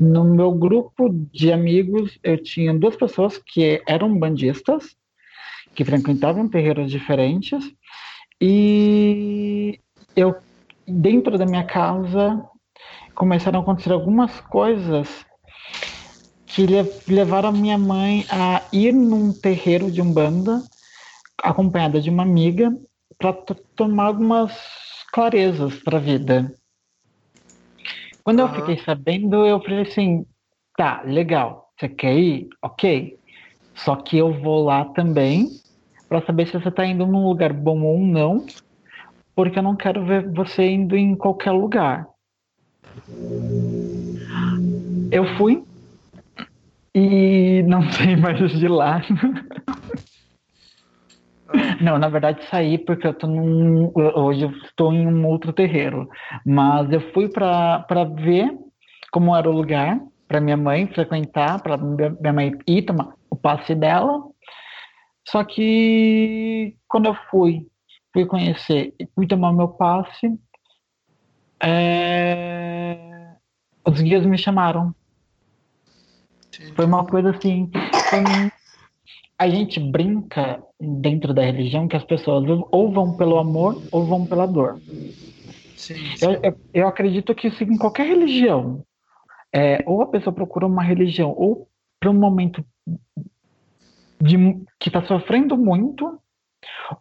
[0.00, 4.96] no meu grupo de amigos, eu tinha duas pessoas que eram bandistas,
[5.74, 7.72] que frequentavam terreiros diferentes,
[8.40, 9.80] e
[10.14, 10.36] eu,
[10.86, 12.42] dentro da minha casa,
[13.14, 15.24] começaram a acontecer algumas coisas
[16.56, 16.64] que
[17.12, 20.62] levaram a minha mãe a ir num terreiro de umbanda,
[21.42, 22.74] acompanhada de uma amiga,
[23.18, 23.34] para
[23.76, 24.52] tomar algumas
[25.12, 26.50] clarezas para a vida.
[28.24, 28.48] Quando uhum.
[28.48, 30.24] eu fiquei sabendo, eu falei assim:
[30.78, 32.48] tá, legal, você quer ir?
[32.62, 33.18] Ok.
[33.74, 35.50] Só que eu vou lá também
[36.08, 38.46] para saber se você está indo num lugar bom ou não,
[39.34, 42.08] porque eu não quero ver você indo em qualquer lugar.
[45.10, 45.62] Eu fui
[46.96, 49.02] e não sei mais de lá.
[51.80, 56.08] Não, na verdade saí porque eu tô num, hoje eu estou em um outro terreiro,
[56.44, 57.84] mas eu fui para
[58.16, 58.50] ver
[59.12, 63.74] como era o lugar para minha mãe frequentar, para minha mãe ir tomar o passe
[63.74, 64.22] dela.
[65.28, 67.66] Só que quando eu fui
[68.12, 70.32] fui conhecer e fui tomar meu passe,
[71.62, 73.36] é...
[73.86, 74.94] os guias me chamaram.
[76.74, 77.70] Foi uma coisa assim.
[79.38, 84.26] A gente brinca dentro da religião que as pessoas ou vão pelo amor ou vão
[84.26, 84.80] pela dor.
[85.76, 86.24] Sim, sim.
[86.24, 88.82] Eu, eu, eu, acredito que isso em qualquer religião.
[89.54, 91.68] É, ou a pessoa procura uma religião ou
[92.00, 92.64] para um momento
[94.20, 94.36] de,
[94.78, 96.20] que está sofrendo muito,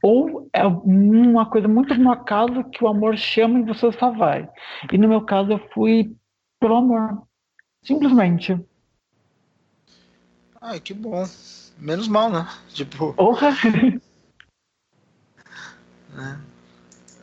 [0.02, 4.50] ou é uma coisa muito no acaso que o amor chama e você só vai.
[4.92, 6.16] E no meu caso eu fui
[6.60, 7.24] pelo amor.
[7.84, 8.60] Simplesmente.
[10.68, 11.30] Ai, que bom.
[11.78, 12.50] Menos mal, né?
[12.74, 13.14] Tipo.
[13.14, 13.50] Porra!
[16.18, 16.38] É.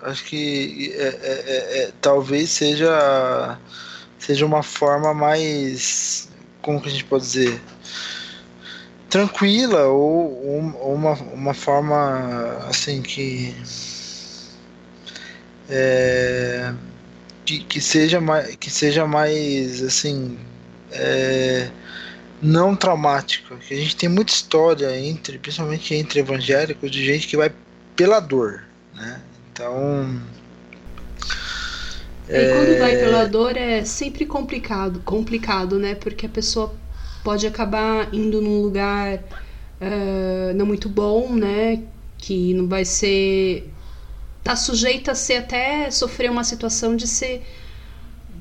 [0.03, 3.59] Acho que é, é, é, é, talvez seja
[4.19, 6.29] seja uma forma mais
[6.61, 7.59] como que a gente pode dizer
[9.09, 13.57] tranquila ou, ou uma, uma forma assim que
[15.71, 16.75] é,
[17.47, 20.39] que, que seja mais que seja mais assim
[20.91, 21.71] é,
[22.43, 27.37] não traumática que a gente tem muita história entre principalmente entre evangélicos de gente que
[27.37, 27.53] vai
[27.95, 29.23] pela dor né
[29.53, 30.21] então
[32.29, 36.75] e quando vai pela dor é sempre complicado complicado né porque a pessoa
[37.23, 39.21] pode acabar indo num lugar
[39.83, 41.83] uh, não muito bom, né?
[42.19, 43.71] Que não vai ser.
[44.45, 47.43] tá sujeita a ser até sofrer uma situação de ser.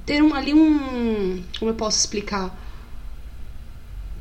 [0.06, 1.44] ter um, ali um.
[1.60, 2.58] como eu posso explicar?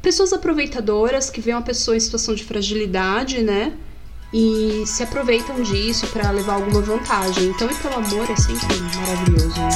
[0.02, 3.76] Pessoas aproveitadoras que veem uma pessoa em situação de fragilidade, né?
[4.32, 7.48] E se aproveitam disso para levar alguma vantagem.
[7.48, 9.60] Então, e pelo amor é sempre maravilhoso.
[9.60, 9.68] Né?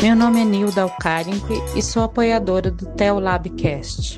[0.00, 4.11] Meu nome é Nilda Alcarinque e sou apoiadora do Teolabcast.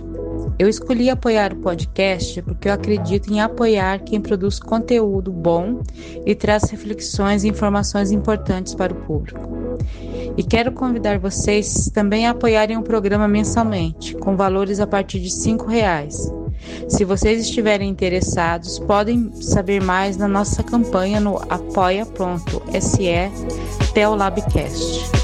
[0.59, 5.83] Eu escolhi apoiar o podcast porque eu acredito em apoiar quem produz conteúdo bom
[6.25, 9.41] e traz reflexões e informações importantes para o público.
[10.37, 15.29] E quero convidar vocês também a apoiarem o programa mensalmente, com valores a partir de
[15.29, 16.33] R$ reais.
[16.89, 23.09] Se vocês estiverem interessados, podem saber mais na nossa campanha no apoia.se
[23.93, 25.24] Teolabcast.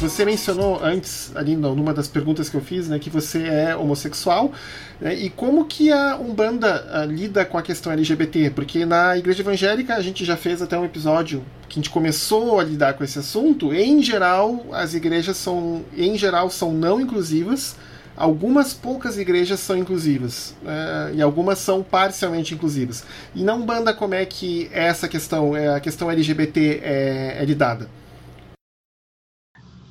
[0.00, 4.52] Você mencionou antes, ali numa das perguntas que eu fiz, né, que você é homossexual.
[5.00, 8.50] Né, e como que a Umbanda a, ah, lida com a questão LGBT?
[8.50, 12.60] Porque na Igreja Evangélica a gente já fez até um episódio que a gente começou
[12.60, 13.72] a lidar com esse assunto.
[13.72, 17.74] Em geral, as igrejas são, em geral, são não inclusivas.
[18.14, 23.02] Algumas poucas igrejas são inclusivas né, e algumas são parcialmente inclusivas.
[23.34, 27.88] E na Umbanda, como é que essa questão, é, a questão LGBT é, é lidada?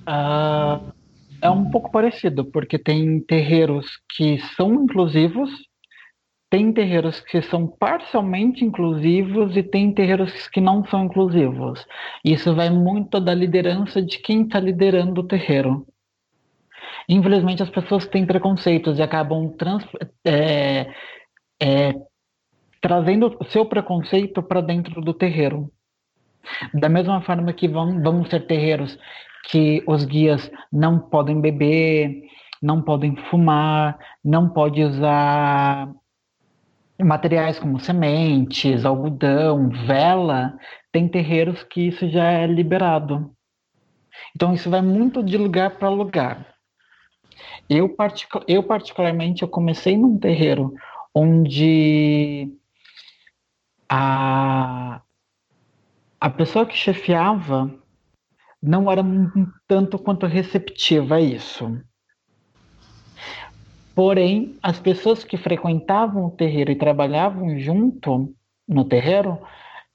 [0.06, 0.82] Ah,
[1.41, 5.49] é um pouco parecido, porque tem terreiros que são inclusivos,
[6.49, 11.86] tem terreiros que são parcialmente inclusivos e tem terreiros que não são inclusivos.
[12.24, 15.86] Isso vai muito da liderança de quem está liderando o terreiro.
[17.10, 19.84] Infelizmente, as pessoas têm preconceitos e acabam trans,
[20.26, 20.88] é,
[21.62, 21.93] é,
[22.82, 25.72] trazendo o seu preconceito para dentro do terreiro.
[26.74, 28.97] Da mesma forma que vão, vão ser terreiros
[29.50, 32.24] que os guias não podem beber,
[32.62, 35.93] não podem fumar, não pode usar
[37.00, 40.58] materiais como sementes, algodão, vela,
[40.91, 43.32] tem terreiros que isso já é liberado.
[44.36, 46.56] Então isso vai muito de lugar para lugar.
[47.70, 50.74] Eu, particu eu particularmente eu comecei num terreiro
[51.14, 52.50] onde
[53.89, 55.02] a,
[56.20, 57.74] a pessoa que chefiava
[58.66, 61.80] não era um tanto quanto receptiva a isso.
[63.93, 68.34] Porém, as pessoas que frequentavam o terreiro e trabalhavam junto
[68.68, 69.39] no terreiro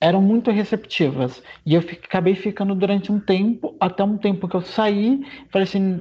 [0.00, 1.42] eram muito receptivas.
[1.66, 6.00] E eu acabei ficando durante um tempo, até um tempo que eu saí, falei assim,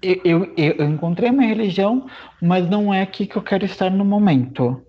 [0.00, 2.06] eu, eu, eu encontrei minha religião,
[2.40, 4.80] mas não é aqui que eu quero estar no momento.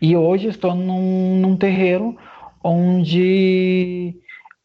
[0.00, 2.16] E hoje estou num, num terreiro
[2.64, 4.14] onde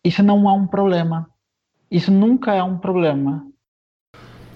[0.03, 1.30] isso não é um problema.
[1.96, 3.48] Isso nunca é um problema.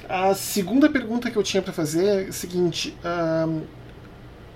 [0.09, 2.93] A segunda pergunta que eu tinha para fazer é a seguinte:
[3.47, 3.61] um,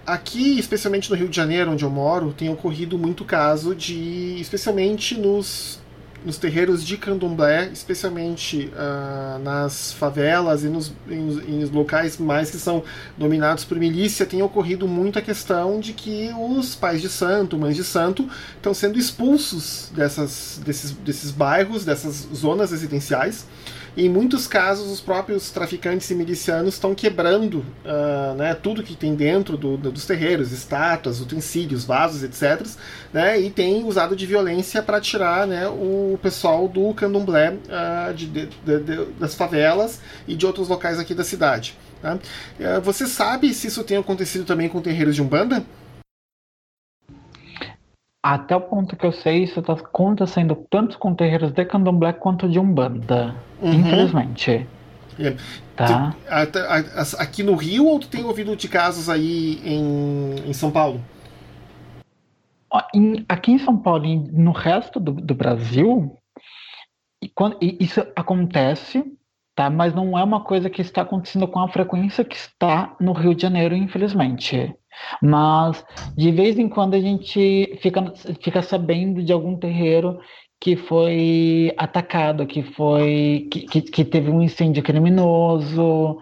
[0.06, 5.18] aqui, especialmente no Rio de Janeiro, onde eu moro, tem ocorrido muito caso de, especialmente
[5.18, 5.82] nos
[6.26, 10.92] nos terreiros de candomblé, especialmente uh, nas favelas e nos,
[11.72, 12.84] locais mais que são
[13.18, 17.76] dominados por milícia, tem ocorrido muito a questão de que os pais de santo, mães
[17.76, 23.46] de santo, estão sendo expulsos dessas, desses, desses bairros, dessas zonas residenciais
[23.96, 29.14] em muitos casos, os próprios traficantes e milicianos estão quebrando uh, né, tudo que tem
[29.14, 32.66] dentro do, do, dos terreiros, estátuas, utensílios, vasos, etc.
[33.14, 38.26] Né, e tem usado de violência para tirar né, o pessoal do candomblé uh, de,
[38.26, 41.78] de, de, das favelas e de outros locais aqui da cidade.
[42.04, 45.64] Uh, você sabe se isso tem acontecido também com terreiros de Umbanda?
[48.24, 52.48] Até o ponto que eu sei, isso está acontecendo tanto com terreiros de candomblé quanto
[52.48, 53.36] de umbanda.
[53.62, 53.74] Uhum.
[53.74, 54.66] Infelizmente.
[55.20, 55.36] É.
[55.76, 56.16] Tá.
[56.52, 61.02] Tu, aqui no Rio ou tu tem ouvido de casos aí em, em São Paulo?
[62.94, 66.18] Em, aqui em São Paulo e no resto do, do Brasil,
[67.22, 69.04] e quando, e isso acontece,
[69.56, 69.70] tá?
[69.70, 73.36] Mas não é uma coisa que está acontecendo com a frequência que está no Rio
[73.36, 74.74] de Janeiro, infelizmente.
[75.22, 75.84] Mas
[76.16, 80.20] de vez em quando a gente fica, fica sabendo de algum terreiro
[80.60, 86.18] que foi atacado, que foi que, que, que teve um incêndio criminoso,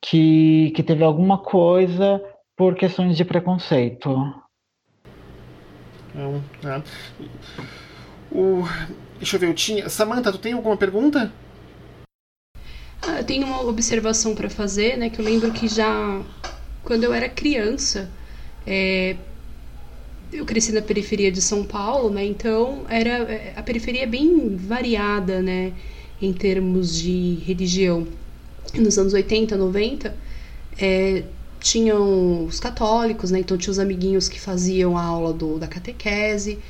[0.00, 2.22] que, que teve alguma coisa
[2.56, 4.08] por questões de preconceito.
[6.14, 6.82] Não, é.
[8.32, 8.62] o,
[9.18, 9.88] deixa eu ver, eu tinha.
[9.88, 11.32] Samantha, tu tem alguma pergunta?
[13.02, 15.10] Ah, eu tenho uma observação para fazer, né?
[15.10, 16.22] Que eu lembro que já
[16.86, 18.08] quando eu era criança,
[18.64, 19.16] é,
[20.32, 22.24] eu cresci na periferia de São Paulo, né?
[22.24, 23.26] Então era
[23.56, 25.72] a periferia é bem variada, né?
[26.22, 28.06] Em termos de religião.
[28.72, 30.16] Nos anos 80, 90,
[30.78, 31.24] é,
[31.58, 33.40] tinham os católicos, né?
[33.40, 36.60] Então tinha os amiguinhos que faziam a aula do, da catequese.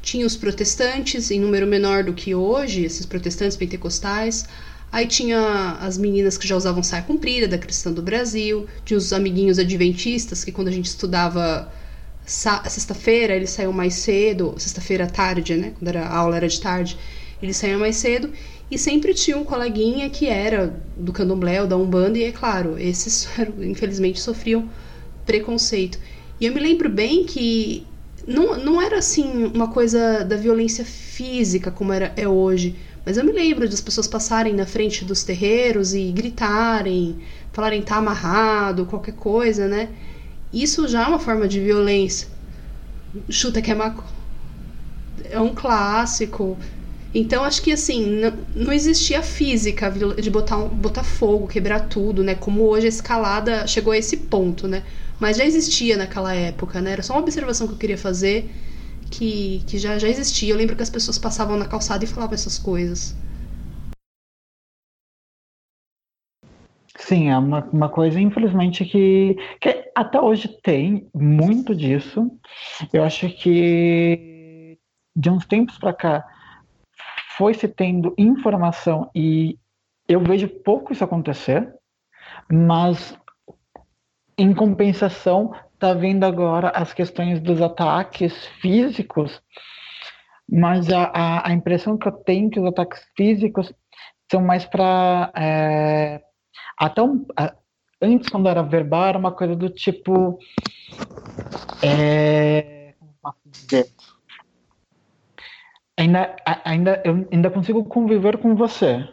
[0.00, 4.46] Tinha os protestantes, em número menor do que hoje, esses protestantes pentecostais.
[4.94, 8.68] Aí tinha as meninas que já usavam saia comprida, da Cristã do Brasil.
[8.84, 11.68] Tinha os amiguinhos adventistas, que quando a gente estudava
[12.24, 14.54] sexta-feira, eles saíam mais cedo.
[14.56, 15.72] Sexta-feira à tarde, né?
[15.76, 16.96] Quando era, a aula era de tarde.
[17.42, 18.30] Eles saíam mais cedo.
[18.70, 22.16] E sempre tinha um coleguinha que era do candomblé ou da Umbanda.
[22.16, 23.28] E é claro, esses
[23.58, 24.70] infelizmente sofriam
[25.26, 25.98] preconceito.
[26.40, 27.84] E eu me lembro bem que
[28.28, 33.24] não, não era assim uma coisa da violência física como era, é hoje mas eu
[33.24, 37.18] me lembro das pessoas passarem na frente dos terreiros e gritarem,
[37.52, 39.90] falarem tá amarrado, qualquer coisa, né?
[40.52, 42.28] Isso já é uma forma de violência.
[43.28, 44.04] Chuta que é maco.
[45.30, 46.58] É um clássico.
[47.12, 52.34] Então acho que assim, não, não existia física de botar, botar fogo, quebrar tudo, né?
[52.34, 54.82] Como hoje a escalada chegou a esse ponto, né?
[55.20, 56.92] Mas já existia naquela época, né?
[56.92, 58.50] Era só uma observação que eu queria fazer
[59.18, 60.52] que, que já, já existia.
[60.52, 63.14] Eu lembro que as pessoas passavam na calçada e falavam essas coisas.
[66.96, 72.30] Sim, é uma, uma coisa, infelizmente, que, que até hoje tem muito disso.
[72.92, 74.78] Eu acho que
[75.14, 76.24] de uns tempos para cá
[77.36, 79.58] foi se tendo informação e
[80.08, 81.72] eu vejo pouco isso acontecer,
[82.50, 83.18] mas
[84.38, 89.42] em compensação está vendo agora as questões dos ataques físicos,
[90.48, 93.72] mas a, a, a, impressão que eu tenho é que os ataques físicos
[94.30, 95.30] são mais para.
[95.36, 96.22] É,
[96.78, 97.54] até um, a,
[98.00, 100.38] antes, quando era verbal, era uma coisa do tipo.
[101.82, 103.34] É, como?
[105.96, 109.08] Ainda, ainda, eu ainda consigo conviver com você.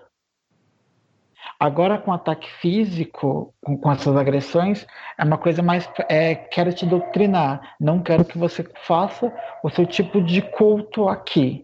[1.62, 5.88] Agora, com ataque físico, com, com essas agressões, é uma coisa mais.
[6.10, 9.32] É, quero te doutrinar, não quero que você faça
[9.64, 11.64] o seu tipo de culto aqui.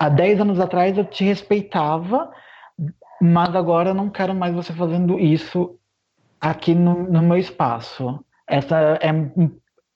[0.00, 2.32] Há 10 anos atrás eu te respeitava,
[3.20, 5.78] mas agora eu não quero mais você fazendo isso
[6.40, 8.24] aqui no, no meu espaço.
[8.48, 9.12] Essa é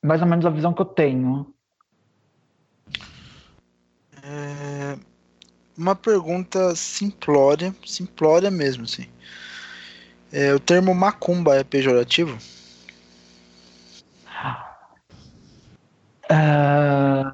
[0.05, 1.55] mais ou menos a visão que eu tenho.
[5.77, 9.07] Uma pergunta simplória, simplória mesmo, assim.
[10.33, 12.37] É, o termo macumba é pejorativo?
[16.31, 17.33] Uh,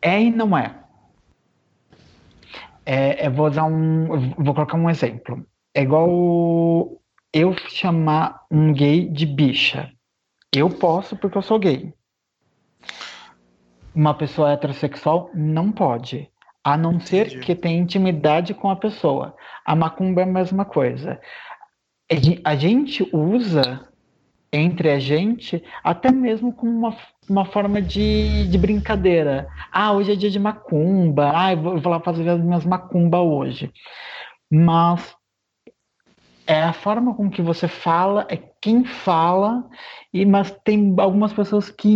[0.00, 0.74] é e não é.
[2.84, 3.28] é.
[3.28, 5.46] vou dar um, vou colocar um exemplo.
[5.74, 6.98] É igual
[7.32, 9.92] eu chamar um gay de bicha.
[10.54, 11.92] Eu posso porque eu sou gay.
[13.94, 16.30] Uma pessoa heterossexual não pode.
[16.66, 17.46] A não ser Entendi.
[17.46, 19.36] que tenha intimidade com a pessoa.
[19.64, 21.20] A macumba é a mesma coisa.
[22.44, 23.88] A gente usa
[24.52, 26.96] entre a gente, até mesmo como uma,
[27.30, 29.46] uma forma de, de brincadeira.
[29.70, 32.64] Ah, hoje é dia de macumba, ah, eu vou, eu vou lá fazer as minhas
[32.64, 33.72] macumba hoje.
[34.50, 35.14] Mas
[36.48, 39.64] é a forma com que você fala, é quem fala,
[40.12, 41.88] e mas tem algumas pessoas que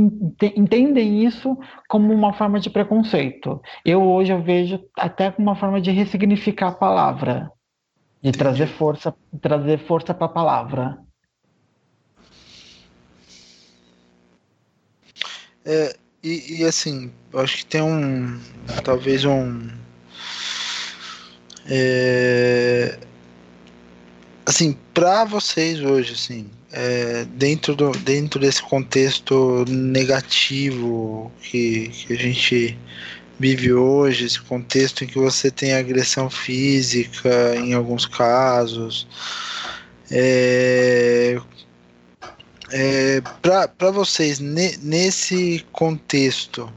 [0.56, 1.58] entendem isso
[1.88, 3.60] como uma forma de preconceito.
[3.84, 7.50] Eu hoje eu vejo até como uma forma de ressignificar a palavra,
[8.22, 9.12] de trazer força,
[9.42, 10.98] trazer força para a palavra.
[15.64, 18.40] É, e, e, assim, eu acho que tem um.
[18.84, 19.68] Talvez um.
[21.66, 22.96] É,
[24.46, 32.16] assim, para vocês hoje, assim, é, dentro, do, dentro desse contexto negativo que, que a
[32.16, 32.78] gente
[33.38, 39.06] vive hoje, esse contexto em que você tem agressão física em alguns casos,
[40.10, 41.40] é,
[42.70, 46.70] é, para vocês, ne, nesse contexto,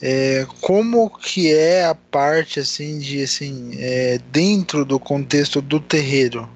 [0.00, 6.48] é, como que é a parte assim de assim é, dentro do contexto do terreiro?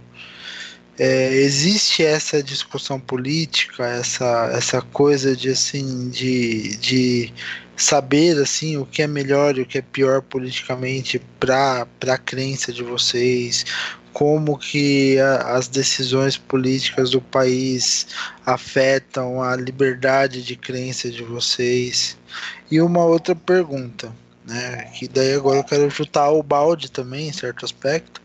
[0.98, 7.32] É, existe essa discussão política, essa, essa coisa de assim de, de
[7.76, 12.72] saber assim o que é melhor e o que é pior politicamente para a crença
[12.72, 13.64] de vocês,
[14.12, 18.08] como que a, as decisões políticas do país
[18.44, 22.16] afetam a liberdade de crença de vocês.
[22.68, 24.12] E uma outra pergunta,
[24.44, 28.20] né, que daí agora eu quero chutar o balde também, em certo aspecto,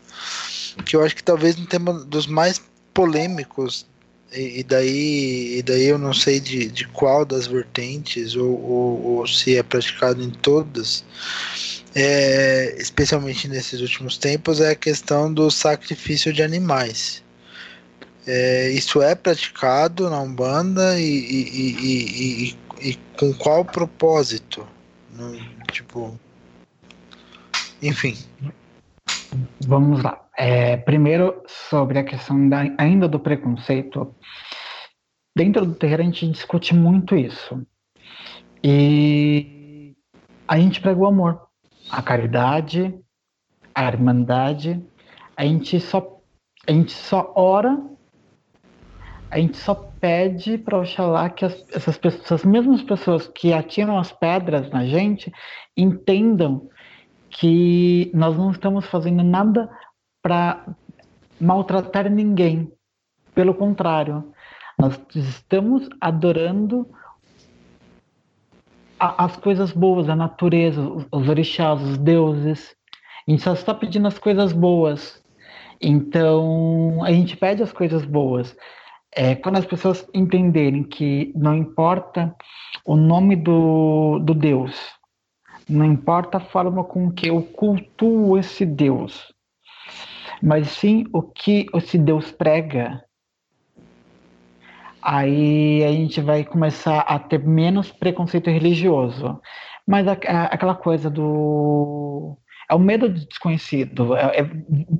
[0.84, 2.60] que eu acho que talvez um tema dos mais
[2.92, 3.86] polêmicos
[4.32, 9.02] e, e daí, e daí eu não sei de, de qual das vertentes ou, ou,
[9.02, 11.04] ou se é praticado em todas,
[11.94, 17.22] é, especialmente nesses últimos tempos, é a questão do sacrifício de animais.
[18.26, 24.66] É, isso é praticado na Umbanda e, e, e, com qual propósito?
[25.12, 25.38] No,
[25.70, 26.18] tipo.
[27.82, 28.16] Enfim.
[29.60, 30.23] Vamos lá.
[30.36, 34.14] É, primeiro, sobre a questão da, ainda do preconceito.
[35.36, 37.64] Dentro do terreiro, a gente discute muito isso.
[38.62, 39.94] E
[40.46, 41.40] a gente prega o amor,
[41.90, 42.94] a caridade,
[43.74, 44.82] a irmandade.
[45.36, 46.20] A gente só,
[46.66, 47.78] a gente só ora,
[49.30, 53.98] a gente só pede para Oxalá que as, essas pessoas, as mesmas pessoas que atiram
[53.98, 55.32] as pedras na gente
[55.76, 56.68] entendam
[57.30, 59.68] que nós não estamos fazendo nada
[60.24, 60.64] para
[61.38, 62.72] maltratar ninguém.
[63.34, 64.32] Pelo contrário,
[64.78, 66.88] nós estamos adorando
[68.98, 72.74] a, as coisas boas, a natureza, os, orixás, os deuses.
[73.28, 75.22] A gente só está pedindo as coisas boas.
[75.78, 78.56] Então, a gente pede as coisas boas.
[79.14, 82.34] É, quando as pessoas entenderem que não importa
[82.86, 84.74] o nome do, do Deus,
[85.68, 89.33] não importa a forma com que eu cultuo esse Deus,
[90.42, 93.02] mas sim o que esse Deus prega.
[95.02, 99.40] Aí a gente vai começar a ter menos preconceito religioso.
[99.86, 102.38] Mas a, a, aquela coisa do
[102.70, 104.16] é o medo do desconhecido.
[104.16, 104.50] É, é,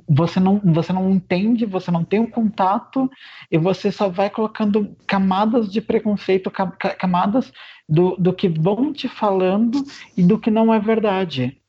[0.07, 3.09] você, não, você não entende, você não tem um contato
[3.51, 7.51] e você só vai colocando camadas de preconceito, camadas
[7.87, 9.83] do, do que vão te falando
[10.15, 11.59] e do que não é verdade.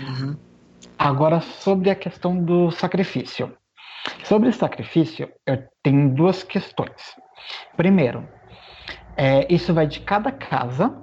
[0.00, 0.36] Uhum.
[1.04, 3.52] Agora, sobre a questão do sacrifício.
[4.22, 7.16] Sobre o sacrifício, eu tenho duas questões.
[7.76, 8.28] Primeiro,
[9.16, 10.96] é, isso vai de cada casa,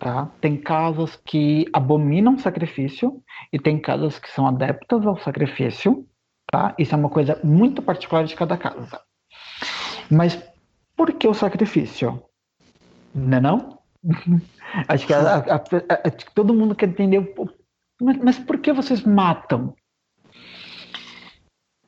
[0.00, 0.28] tá?
[0.40, 6.04] Tem casas que abominam sacrifício e tem casas que são adeptas ao sacrifício,
[6.50, 6.74] tá?
[6.76, 9.00] Isso é uma coisa muito particular de cada casa.
[10.10, 10.36] Mas
[10.96, 12.20] por que o sacrifício?
[13.14, 13.78] Não é não?
[14.88, 17.20] acho, que a, a, a, acho que todo mundo quer entender
[18.00, 19.74] mas, mas por que vocês matam?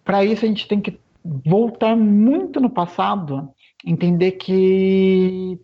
[0.05, 0.99] Para isso a gente tem que
[1.45, 3.53] voltar muito no passado,
[3.85, 5.61] entender que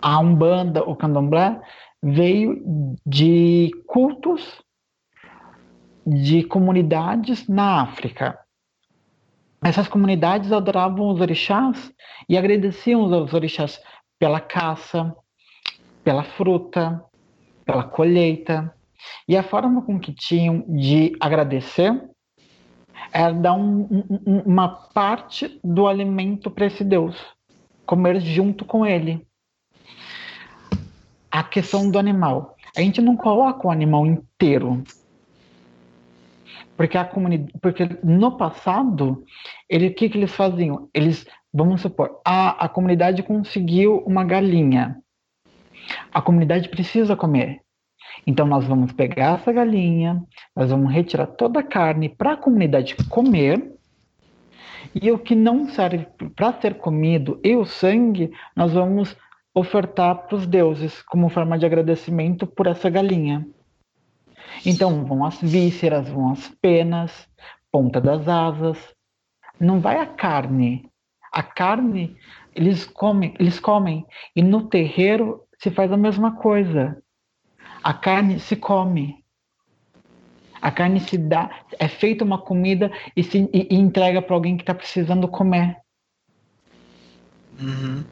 [0.00, 1.60] a Umbanda, o Candomblé,
[2.02, 4.62] veio de cultos
[6.06, 8.38] de comunidades na África.
[9.62, 11.92] Essas comunidades adoravam os orixás
[12.28, 13.82] e agradeciam aos orixás
[14.18, 15.14] pela caça,
[16.04, 17.04] pela fruta,
[17.64, 18.74] pela colheita.
[19.26, 21.92] E a forma com que tinham de agradecer
[23.12, 27.16] era dar um, um, uma parte do alimento para esse Deus,
[27.86, 29.26] comer junto com ele.
[31.30, 32.56] A questão do animal.
[32.76, 34.82] A gente não coloca o animal inteiro.
[36.76, 39.24] porque a comunidade, porque no passado,
[39.68, 40.88] ele, o que, que eles faziam?
[40.94, 44.96] Eles, vamos supor, a, a comunidade conseguiu uma galinha.
[46.12, 47.60] A comunidade precisa comer.
[48.26, 50.22] Então nós vamos pegar essa galinha,
[50.54, 53.74] nós vamos retirar toda a carne para a comunidade comer.
[54.94, 59.16] E o que não serve para ser comido e o sangue, nós vamos
[59.54, 63.46] ofertar para os deuses como forma de agradecimento por essa galinha.
[64.64, 67.28] Então vão as vísceras, vão as penas,
[67.70, 68.78] ponta das asas.
[69.60, 70.88] Não vai a carne.
[71.32, 72.16] A carne
[72.54, 74.04] eles comem, eles comem
[74.34, 77.00] e no terreiro se faz a mesma coisa.
[77.88, 79.24] A carne se come.
[80.60, 84.58] A carne se dá, é feita uma comida e se e, e entrega para alguém
[84.58, 85.74] que está precisando comer.
[87.58, 88.04] Uhum.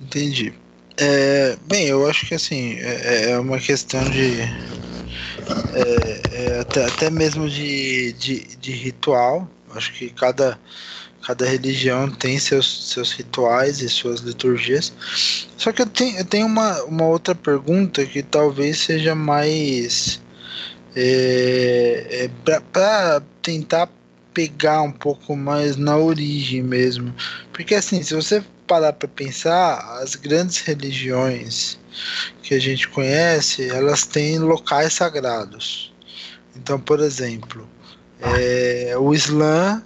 [0.00, 0.52] Entendi.
[0.96, 7.08] É, bem, eu acho que assim é, é uma questão de é, é, até, até
[7.08, 9.48] mesmo de, de, de ritual.
[9.76, 10.58] Acho que cada
[11.22, 14.92] cada religião tem seus, seus rituais e suas liturgias.
[15.62, 20.20] Só que eu tenho, eu tenho uma, uma outra pergunta que talvez seja mais
[20.96, 23.88] é, é para tentar
[24.34, 27.14] pegar um pouco mais na origem mesmo.
[27.52, 31.78] Porque assim, se você parar para pensar, as grandes religiões
[32.42, 35.94] que a gente conhece, elas têm locais sagrados.
[36.56, 37.68] Então, por exemplo,
[38.20, 39.80] é, o Islã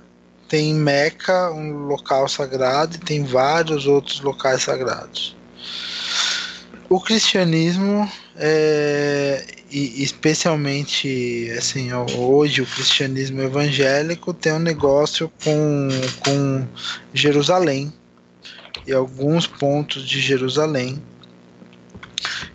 [0.49, 5.37] tem Meca, um local sagrado, e tem vários outros locais sagrados.
[6.89, 15.89] O cristianismo, é, e especialmente assim, hoje o cristianismo evangélico tem um negócio com,
[16.21, 16.65] com
[17.13, 17.93] Jerusalém
[18.87, 21.03] e alguns pontos de Jerusalém.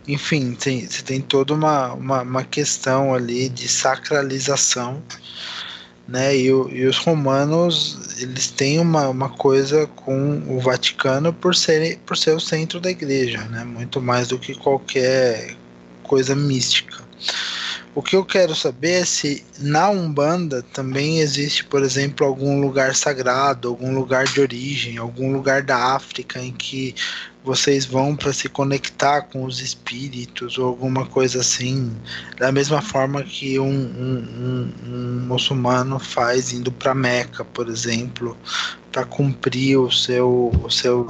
[0.07, 5.03] Enfim, tem, você tem toda uma, uma, uma questão ali de sacralização
[6.12, 6.36] né?
[6.36, 12.18] E, e, os romanos eles têm uma, uma coisa com o Vaticano por ser, por
[12.18, 13.64] ser o centro da igreja, né?
[13.64, 15.57] Muito mais do que qualquer
[16.03, 17.07] coisa mística.
[17.93, 22.95] O que eu quero saber é se na Umbanda também existe, por exemplo, algum lugar
[22.95, 26.95] sagrado, algum lugar de origem, algum lugar da África em que
[27.43, 31.93] vocês vão para se conectar com os espíritos ou alguma coisa assim,
[32.37, 38.37] da mesma forma que um, um, um, um muçulmano faz indo para Meca, por exemplo,
[38.89, 41.05] para cumprir o seu, o seu,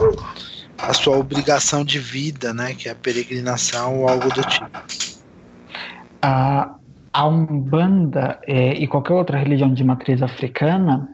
[0.79, 5.20] a sua obrigação de vida, né, que é a peregrinação ou algo do tipo.
[6.22, 6.76] A,
[7.13, 11.09] a Umbanda é, e qualquer outra religião de matriz africana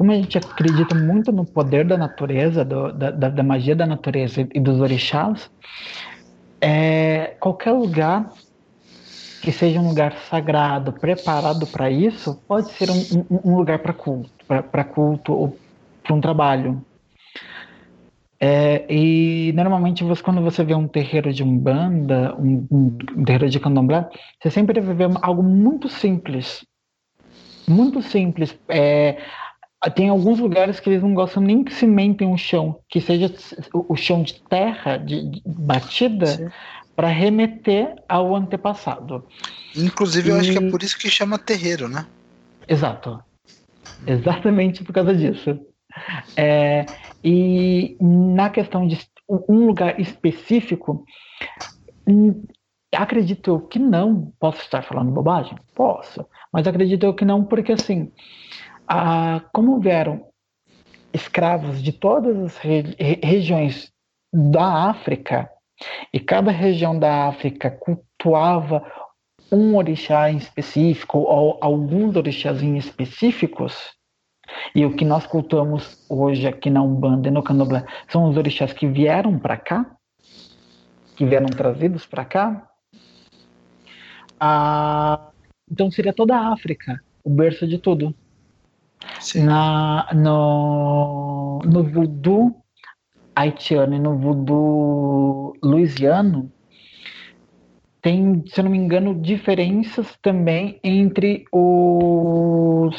[0.00, 4.48] como a gente acredita muito no poder da natureza, do, da, da, magia da natureza
[4.54, 5.50] e dos orixás,
[6.58, 8.32] é, qualquer lugar
[9.42, 13.92] que seja um lugar sagrado, preparado para isso, pode ser um, um, um lugar para
[13.92, 15.58] culto, para culto ou
[16.02, 16.82] para um trabalho.
[18.42, 23.60] É, e normalmente você, quando você vê um terreiro de umbanda, um, um terreiro de
[23.60, 24.08] candomblé,
[24.40, 26.64] você sempre vai ver algo muito simples,
[27.68, 28.58] muito simples.
[28.66, 29.18] É,
[29.94, 33.30] tem alguns lugares que eles não gostam nem que cimentem o chão, que seja
[33.72, 36.50] o chão de terra, de, de batida,
[36.96, 39.26] para remeter ao antepassado.
[39.76, 42.06] Inclusive, eu acho que é por isso que chama terreiro, né?
[42.66, 43.22] Exato.
[44.06, 45.58] Exatamente por causa disso.
[46.36, 46.86] É,
[47.22, 51.04] e na questão de um lugar específico,
[52.08, 52.44] hum,
[52.94, 54.32] acredito que não.
[54.38, 55.56] Posso estar falando bobagem?
[55.74, 56.26] Posso.
[56.52, 58.10] Mas acredito que não, porque assim
[58.92, 60.26] ah, como vieram
[61.12, 63.92] escravos de todas as re regiões
[64.32, 65.48] da África,
[66.12, 68.84] e cada região da África cultuava
[69.50, 73.92] um orixá em específico ou alguns orixás específicos,
[74.74, 78.72] e o que nós cultuamos hoje aqui na Umbanda e no Candomblé são os orixás
[78.72, 79.86] que vieram para cá,
[81.16, 82.66] que vieram trazidos para cá.
[84.38, 85.30] Ah,
[85.70, 88.14] então seria toda a África o berço de tudo.
[89.34, 92.62] Na, no, no voodoo
[93.34, 96.50] haitiano e no voodoo louisiano,
[98.02, 102.96] tem, se eu não me engano, diferenças também entre os.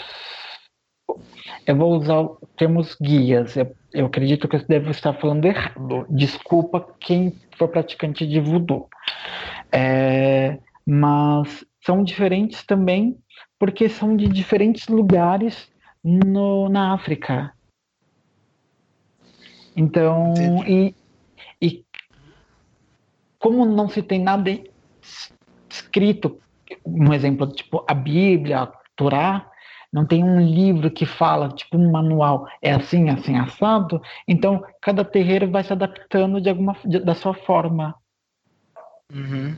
[1.66, 3.56] Eu vou usar termos guias.
[3.56, 6.06] Eu, eu acredito que eu devo estar falando errado.
[6.10, 8.88] Desculpa quem for praticante de voodoo.
[9.72, 13.18] É, mas são diferentes também
[13.60, 15.70] porque são de diferentes lugares
[16.04, 17.54] no, na África.
[19.76, 20.34] Então,
[20.68, 20.96] e,
[21.62, 21.86] e
[23.38, 24.52] como não se tem nada
[25.70, 26.40] escrito,
[26.86, 28.68] um exemplo, tipo a Bíblia,
[29.02, 29.51] estruturar,
[29.92, 34.02] não tem um livro que fala, tipo um manual, é assim, assim, assado.
[34.28, 37.94] Então, cada terreiro vai se adaptando de alguma da sua forma.
[39.14, 39.56] Uhum.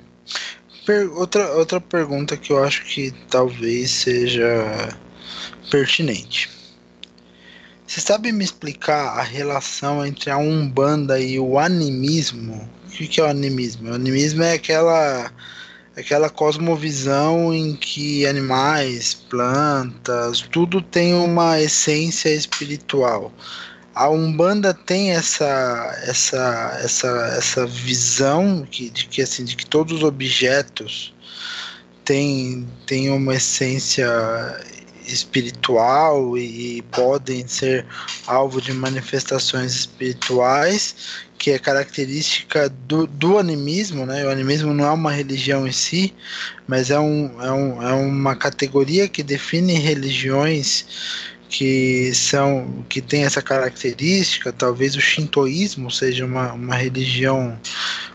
[0.86, 4.90] Per outra, outra pergunta que eu acho que talvez seja
[5.70, 6.50] pertinente.
[7.86, 12.68] Você sabe me explicar a relação entre a Umbanda e o animismo?
[12.88, 13.92] O que é o animismo?
[13.92, 15.32] O animismo é aquela
[15.96, 23.32] aquela cosmovisão em que animais, plantas, tudo tem uma essência espiritual.
[23.94, 29.98] A Umbanda tem essa essa essa essa visão que, de que assim de que todos
[29.98, 31.14] os objetos
[32.04, 34.08] têm, têm uma essência
[35.06, 37.86] espiritual e, e podem ser
[38.26, 40.96] alvo de manifestações espirituais
[41.44, 44.26] que é característica do, do animismo, né?
[44.26, 46.16] O animismo não é uma religião em si,
[46.66, 50.86] mas é, um, é, um, é uma categoria que define religiões
[51.50, 54.54] que são que tem essa característica.
[54.54, 57.60] Talvez o shintoísmo seja uma, uma religião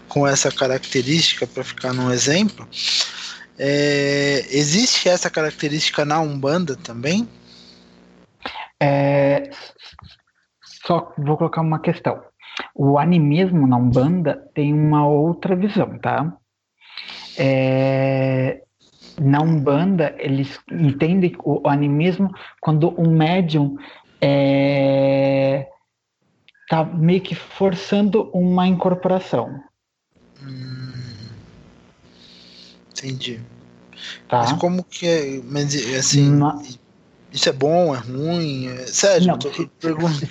[0.09, 2.67] com essa característica, para ficar num exemplo.
[3.59, 7.29] É, existe essa característica na Umbanda também?
[8.81, 9.51] É,
[10.87, 12.28] só vou colocar uma questão.
[12.75, 16.37] O animismo na Umbanda tem uma outra visão, tá?
[17.37, 18.63] É,
[19.21, 23.77] na Umbanda, eles entendem o animismo quando um médium
[24.21, 25.69] é,
[26.69, 29.63] tá meio que forçando uma incorporação.
[30.43, 30.93] Hum,
[32.91, 33.41] entendi.
[34.29, 34.39] Tá.
[34.39, 35.41] Mas como que é.
[35.45, 36.31] Mas assim.
[36.31, 36.61] Na,
[37.31, 38.69] isso é bom, é ruim?
[38.69, 38.87] É...
[38.87, 39.51] Sério, não, se,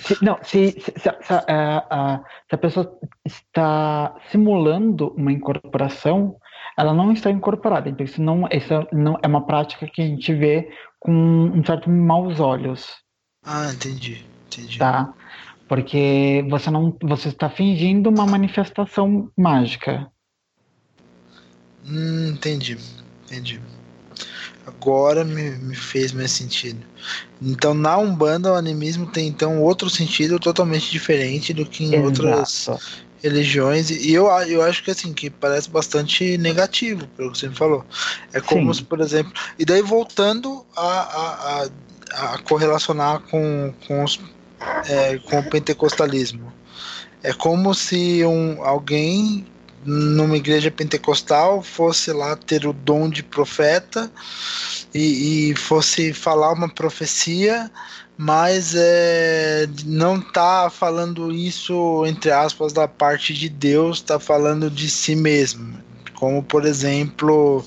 [0.02, 2.18] se, não, se, se, se, a, a,
[2.48, 6.36] se, a, pessoa está simulando uma incorporação,
[6.76, 7.88] ela não está incorporada.
[7.88, 11.88] Então, isso não, isso não é uma prática que a gente vê com um certo
[11.88, 12.96] maus olhos.
[13.44, 14.78] Ah, entendi, entendi.
[14.78, 15.12] Tá?
[15.68, 20.10] Porque você não, você está fingindo uma manifestação mágica.
[21.86, 22.76] Hum, entendi,
[23.24, 23.60] entendi
[24.68, 26.84] agora me, me fez mais sentido.
[27.40, 32.04] Então, na Umbanda, o animismo tem então outro sentido totalmente diferente do que em Exato.
[32.04, 32.68] outras
[33.22, 33.90] religiões.
[33.90, 37.84] E eu, eu acho que assim, que parece bastante negativo, pelo que você me falou.
[38.32, 38.80] É como Sim.
[38.80, 39.32] se, por exemplo.
[39.58, 44.20] E daí voltando a, a, a, a correlacionar com, com, os,
[44.86, 46.52] é, com o pentecostalismo.
[47.22, 49.46] É como se um, alguém
[49.88, 54.10] numa igreja pentecostal fosse lá ter o dom de profeta
[54.94, 57.70] e, e fosse falar uma profecia,
[58.16, 64.90] mas é, não tá falando isso entre aspas da parte de Deus, tá falando de
[64.90, 65.78] si mesmo,
[66.14, 67.64] como por exemplo,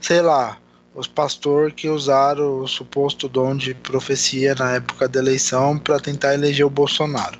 [0.00, 0.58] sei lá,
[0.94, 6.34] os pastores que usaram o suposto dom de profecia na época da eleição para tentar
[6.34, 7.38] eleger o Bolsonaro.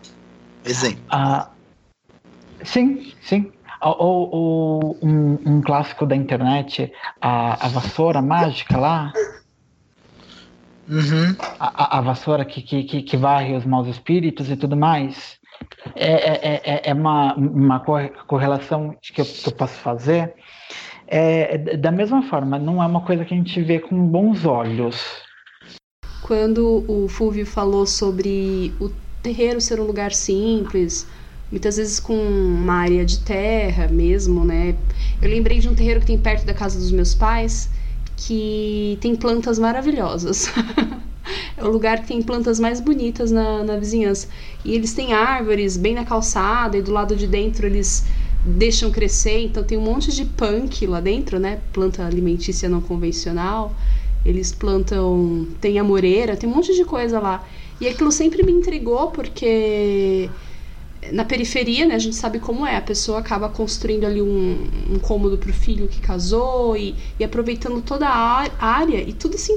[0.64, 1.02] Exemplo.
[1.10, 1.50] Ah,
[2.64, 3.52] sim, sim.
[3.85, 9.12] Ou, ou um, um, clássico da internet, a, a vassoura mágica lá.
[10.89, 11.37] Uhum.
[11.61, 15.39] A, a, vassoura que, que, que, varre os maus espíritos e tudo mais.
[15.95, 17.80] É, é, é, é uma, uma
[18.26, 20.35] correlação que eu, que eu posso fazer.
[21.07, 25.22] É, da mesma forma, não é uma coisa que a gente vê com bons olhos.
[26.22, 28.91] Quando o Fulvio falou sobre o
[29.22, 31.07] terreiro ser um lugar simples,
[31.55, 34.74] muitas vezes com uma área de terra mesmo, né?
[35.22, 37.70] Eu lembrei de um terreiro que tem perto da casa dos meus pais
[38.16, 40.50] que tem plantas maravilhosas.
[41.57, 44.26] é o lugar que tem plantas mais bonitas na, na vizinhança.
[44.64, 48.05] E eles têm árvores bem na calçada e do lado de dentro eles
[48.44, 51.61] deixam crescer, então tem um monte de punk lá dentro, né?
[51.72, 53.72] Planta alimentícia não convencional.
[54.26, 57.46] Eles plantam, tem amoreira, tem um monte de coisa lá.
[57.80, 60.28] E aquilo sempre me intrigou porque
[61.12, 62.76] na periferia, né, a gente sabe como é.
[62.76, 67.24] A pessoa acaba construindo ali um, um cômodo para o filho que casou e, e
[67.24, 69.52] aproveitando toda a área e tudo se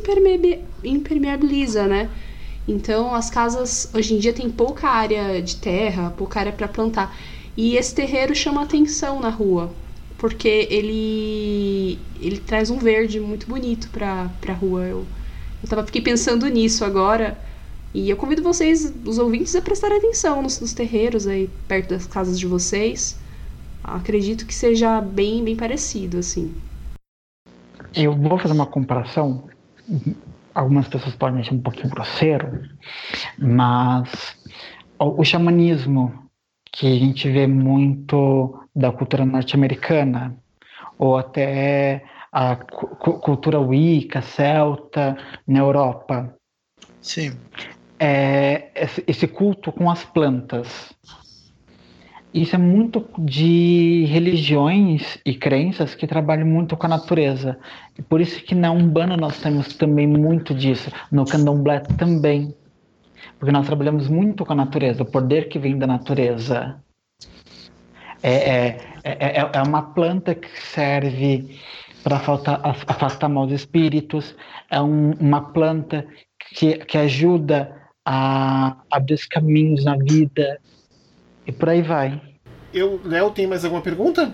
[0.83, 2.09] impermeabiliza, né?
[2.67, 7.17] Então as casas hoje em dia tem pouca área de terra, pouca área para plantar.
[7.55, 9.73] E esse terreiro chama atenção na rua,
[10.17, 14.83] porque ele ele traz um verde muito bonito para a rua.
[14.83, 15.05] Eu,
[15.63, 17.37] eu tava, fiquei pensando nisso agora
[17.93, 22.05] e eu convido vocês, os ouvintes, a prestar atenção nos, nos terreiros aí perto das
[22.05, 23.19] casas de vocês.
[23.83, 26.53] Acredito que seja bem, bem parecido, assim.
[27.95, 29.49] Eu vou fazer uma comparação.
[30.53, 32.67] Algumas pessoas podem achar um pouquinho grosseiro,
[33.37, 34.35] mas
[34.99, 36.27] o, o xamanismo
[36.71, 40.35] que a gente vê muito da cultura norte-americana,
[40.99, 45.17] ou até a cultura wicca, celta,
[45.47, 46.35] na Europa.
[47.01, 47.31] Sim.
[47.99, 48.69] É,
[49.07, 50.93] esse culto com as plantas.
[52.33, 57.57] Isso é muito de religiões e crenças que trabalham muito com a natureza.
[57.97, 60.91] E por isso que na Umbanda nós temos também muito disso.
[61.11, 62.53] No Candomblé também.
[63.39, 66.79] Porque nós trabalhamos muito com a natureza, o poder que vem da natureza.
[68.21, 71.59] É, é, é, é, é uma planta que serve
[72.03, 72.17] para
[72.87, 74.35] afastar maus espíritos,
[74.69, 76.05] é um, uma planta
[76.53, 77.76] que, que ajuda
[78.09, 80.61] a abrir os caminhos na vida.
[81.45, 82.21] E por aí vai.
[82.73, 84.33] Eu, Léo, tem mais alguma pergunta?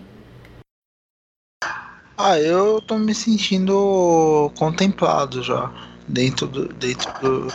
[2.16, 5.74] Ah, eu tô me sentindo contemplado já
[6.08, 7.48] dentro do, dentro do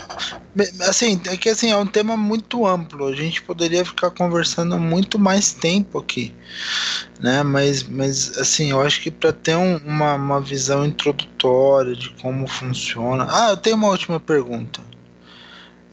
[0.89, 3.07] assim é que assim é um tema muito amplo.
[3.07, 6.33] A gente poderia ficar conversando muito mais tempo aqui
[7.19, 7.43] né?
[7.43, 12.47] Mas mas assim eu acho que para ter um, uma, uma visão introdutória de como
[12.47, 13.27] funciona.
[13.29, 14.81] Ah eu tenho uma última pergunta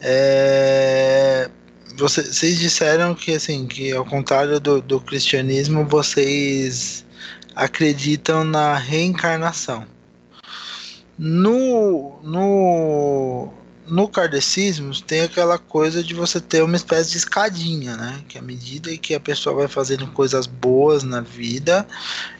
[0.09, 1.51] é,
[1.97, 7.05] você, vocês disseram que assim que ao contrário do, do cristianismo vocês
[7.57, 9.85] acreditam na reencarnação
[11.19, 13.53] no, no,
[13.89, 18.23] no kardecismo tem aquela coisa de você ter uma espécie de escadinha, né?
[18.29, 21.87] Que à medida que a pessoa vai fazendo coisas boas na vida,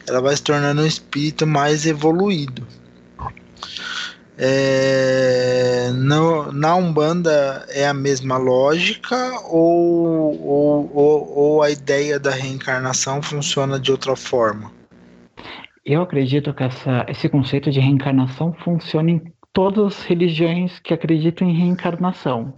[0.05, 2.65] ela vai se tornando um espírito mais evoluído.
[4.39, 9.15] É, no, na Umbanda é a mesma lógica
[9.49, 14.71] ou, ou, ou, ou a ideia da reencarnação funciona de outra forma?
[15.83, 19.21] Eu acredito que essa, esse conceito de reencarnação funciona em
[19.51, 22.53] todas as religiões que acreditam em reencarnação.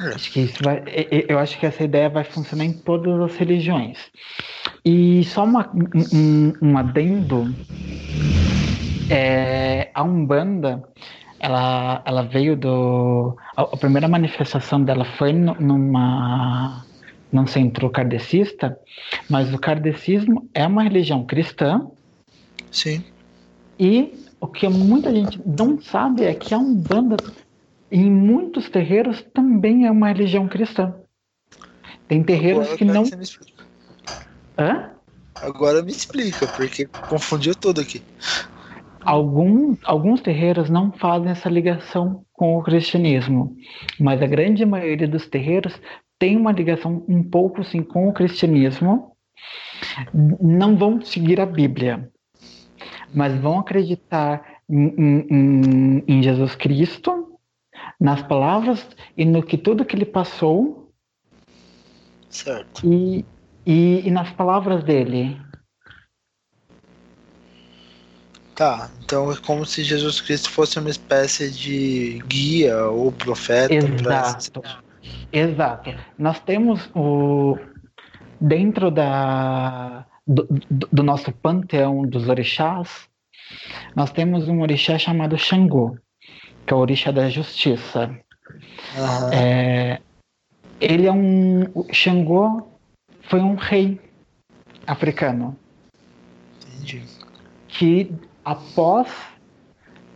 [0.00, 0.14] É.
[0.14, 0.82] Acho que isso vai,
[1.28, 3.98] eu acho que essa ideia vai funcionar em todas as religiões.
[4.84, 5.70] E só uma,
[6.12, 7.54] um, um adendo,
[9.08, 10.82] é, a Umbanda,
[11.38, 13.36] ela, ela veio do...
[13.56, 16.84] A, a primeira manifestação dela foi numa
[17.34, 18.78] num centro kardecista,
[19.28, 21.84] mas o kardecismo é uma religião cristã.
[22.70, 23.02] Sim.
[23.76, 27.16] E o que muita gente não sabe é que a Umbanda,
[27.90, 30.94] em muitos terreiros, também é uma religião cristã.
[32.08, 33.04] Tem terreiros Agora, que não.
[34.58, 34.90] Hã?
[35.36, 38.02] Agora me explica, porque confundiu tudo aqui.
[39.00, 43.54] Alguns, alguns terreiros não fazem essa ligação com o cristianismo,
[44.00, 45.78] mas a grande maioria dos terreiros
[46.18, 49.14] tem uma ligação um pouco sim com o cristianismo,
[50.40, 52.08] não vão seguir a Bíblia,
[53.12, 57.33] mas vão acreditar em, em, em Jesus Cristo,
[58.04, 58.86] nas palavras
[59.16, 60.92] e no que tudo que ele passou.
[62.28, 62.86] Certo.
[62.86, 63.24] E,
[63.64, 65.40] e, e nas palavras dele.
[68.54, 73.74] Tá, então é como se Jesus Cristo fosse uma espécie de guia ou profeta.
[73.74, 74.62] Exato.
[75.32, 75.94] Exato.
[76.18, 77.56] Nós temos o
[78.38, 83.08] dentro da do, do, nosso panteão dos orixás,
[83.94, 85.98] nós temos um orixá chamado Xangô,
[86.66, 88.10] que é o orixá da justiça.
[88.96, 89.32] Uhum.
[89.32, 90.00] É,
[90.80, 92.68] ele é um Xangô
[93.22, 94.00] foi um rei
[94.86, 95.56] africano
[96.66, 97.02] Entendi.
[97.68, 98.12] que
[98.44, 99.08] após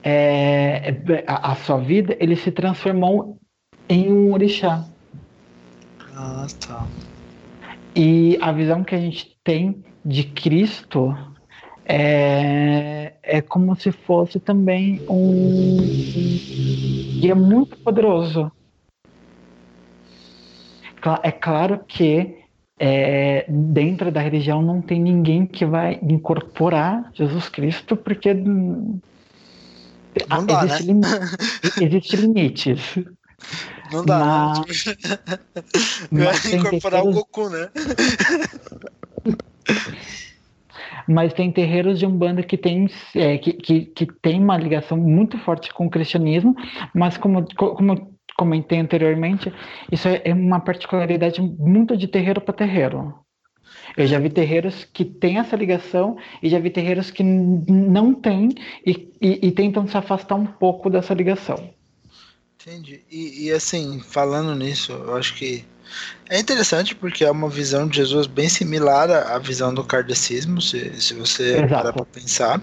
[0.02, 0.94] é,
[1.26, 3.38] a, a sua vida ele se transformou
[3.88, 4.84] em um orixá.
[6.14, 6.86] Ah, tá.
[7.96, 11.16] E a visão que a gente tem de Cristo
[11.88, 15.78] é, é como se fosse também um
[17.18, 18.52] guia muito poderoso.
[21.22, 22.44] É claro que
[22.78, 29.00] é, dentro da religião não tem ninguém que vai incorporar Jesus Cristo, porque não
[30.46, 31.00] dá, existe, né?
[31.80, 32.98] existe limites.
[33.90, 36.26] Não dá, mas, né?
[36.26, 37.08] Mas incorporar terreiros...
[37.08, 37.70] o Goku, né?
[41.08, 45.38] Mas tem terreiros de Umbanda que tem, é, que, que, que tem uma ligação muito
[45.38, 46.54] forte com o cristianismo,
[46.94, 49.52] mas como, como comentei anteriormente,
[49.90, 53.14] isso é, é uma particularidade muito de terreiro para terreiro.
[53.96, 58.50] Eu já vi terreiros que têm essa ligação e já vi terreiros que não têm
[58.86, 61.70] e, e, e tentam se afastar um pouco dessa ligação.
[62.60, 63.00] Entendi.
[63.10, 65.64] E, e, assim, falando nisso, eu acho que
[66.28, 71.00] é interessante porque é uma visão de Jesus bem similar à visão do kardecismo, se,
[71.00, 71.68] se você Exato.
[71.68, 72.62] parar para pensar.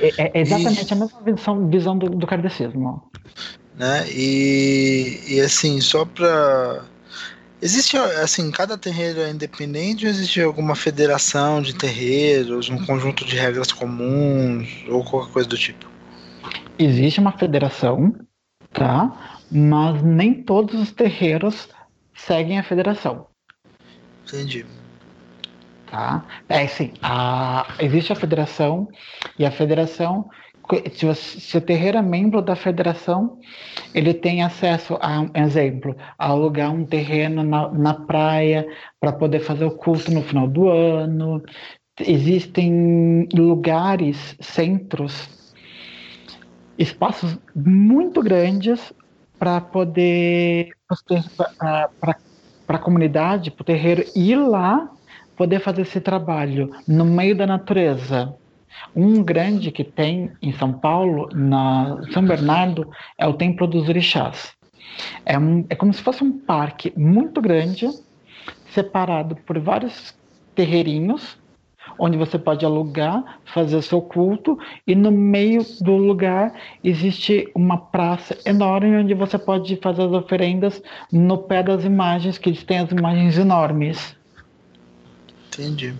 [0.00, 3.02] É, é, é exatamente e, a mesma visão, visão do, do kardecismo.
[3.76, 4.06] Né?
[4.10, 6.84] E, e assim, só para
[7.62, 13.36] Existe, assim, cada terreiro é independente ou existe alguma federação de terreiros, um conjunto de
[13.36, 15.88] regras comuns ou qualquer coisa do tipo?
[16.76, 18.16] Existe uma federação,
[18.72, 19.38] tá?
[19.48, 21.68] Mas nem todos os terreiros
[22.14, 23.26] seguem a federação.
[24.26, 24.64] Entendi.
[25.90, 26.24] Tá?
[26.48, 28.88] É assim, a, existe a federação
[29.38, 30.28] e a federação
[30.92, 33.38] se, você, se o terreiro é membro da federação,
[33.94, 38.66] ele tem acesso a, um exemplo, a alugar um terreno na, na praia
[39.00, 41.42] para poder fazer o culto no final do ano.
[42.00, 45.52] Existem lugares, centros,
[46.78, 48.92] espaços muito grandes
[49.38, 50.70] para poder
[51.06, 52.18] para
[52.68, 54.90] a comunidade, para o terreiro ir lá
[55.36, 58.34] poder fazer esse trabalho no meio da natureza
[58.94, 64.52] um grande que tem em São Paulo, na São Bernardo, é o Templo dos Orixás.
[65.24, 67.88] É, um, é como se fosse um parque muito grande,
[68.70, 70.14] separado por vários
[70.54, 71.38] terreirinhos,
[71.98, 78.36] onde você pode alugar, fazer seu culto, e no meio do lugar existe uma praça
[78.44, 80.82] enorme onde você pode fazer as oferendas
[81.12, 84.16] no pé das imagens, que eles têm as imagens enormes.
[85.48, 85.94] Entendi.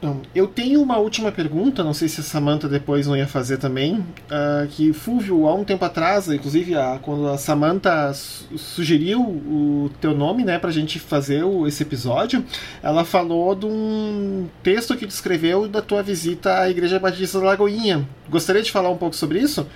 [0.00, 3.58] Então, eu tenho uma última pergunta, não sei se a Samantha depois não ia fazer
[3.58, 9.90] também, uh, que Fulvio, há um tempo atrás, inclusive a, quando a Samantha sugeriu o
[10.00, 12.42] teu nome, né, pra gente fazer o, esse episódio,
[12.82, 18.08] ela falou de um texto que descreveu da tua visita à Igreja Batista da Lagoinha.
[18.30, 19.66] Gostaria de falar um pouco sobre isso?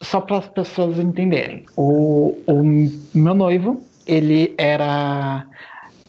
[0.00, 2.62] Só para as pessoas entenderem, o, o
[3.12, 5.44] meu noivo, ele era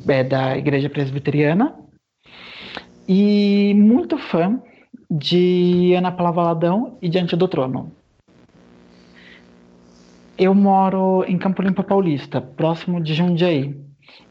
[0.08, 1.76] é, da Igreja Presbiteriana,
[3.08, 4.62] e muito fã
[5.10, 7.92] de Ana Paula Valadão e Diante do Trono.
[10.38, 13.76] Eu moro em Campo Limpo Paulista, próximo de Jundiaí.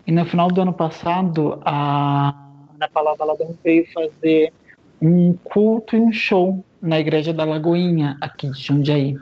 [0.06, 2.28] E no final do ano passado, a
[2.74, 4.52] Ana Paula Valadão veio fazer
[5.00, 9.16] um culto e um show na Igreja da Lagoinha, aqui de Jundiaí.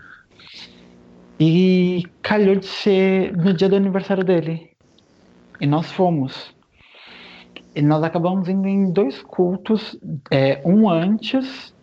[1.40, 4.70] E calhou de ser no dia do aniversário dele.
[5.60, 6.53] E nós fomos.
[7.82, 9.98] Nós acabamos indo em dois cultos,
[10.30, 11.74] é, um antes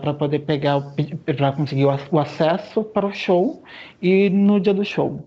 [0.00, 0.80] para poder pegar
[1.24, 3.62] para conseguir o, acesso para o show
[4.00, 5.26] e no dia do show.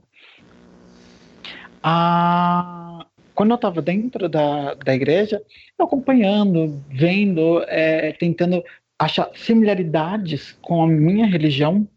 [1.83, 5.41] Ah, quando eu estava dentro da, da igreja,
[5.77, 8.63] eu acompanhando, vendo, é, tentando
[8.97, 11.87] achar similaridades com a minha religião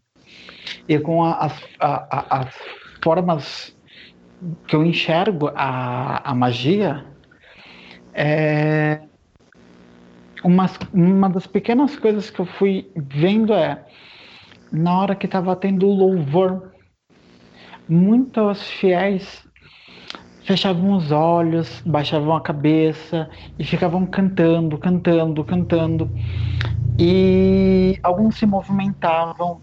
[0.87, 2.55] e com a, as, a, as
[3.03, 3.75] formas
[4.67, 7.05] que eu enxergo a, a magia
[8.13, 9.01] é,
[10.43, 13.85] uma, uma das pequenas coisas que eu fui vendo é
[14.71, 16.73] na hora que estava tendo louvor,
[17.87, 19.43] muitos fiéis
[20.43, 26.11] fechavam os olhos, baixavam a cabeça e ficavam cantando, cantando, cantando.
[26.99, 29.61] E alguns se movimentavam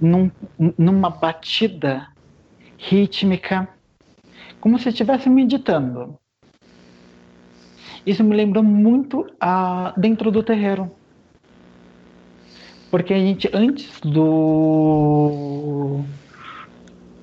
[0.00, 0.30] num,
[0.76, 2.08] numa batida
[2.76, 3.68] rítmica,
[4.60, 6.19] como se estivessem meditando.
[8.06, 10.90] Isso me lembrou muito a dentro do terreiro.
[12.90, 16.00] Porque a gente, antes do,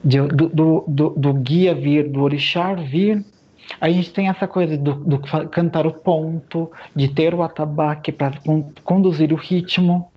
[0.03, 3.25] de, do, do, do, do, guia vir, do orixá vir,
[3.81, 8.39] a gente tem essa coisa do, do cantar o ponto, de ter o atabaque para
[8.83, 10.09] conduzir o ritmo,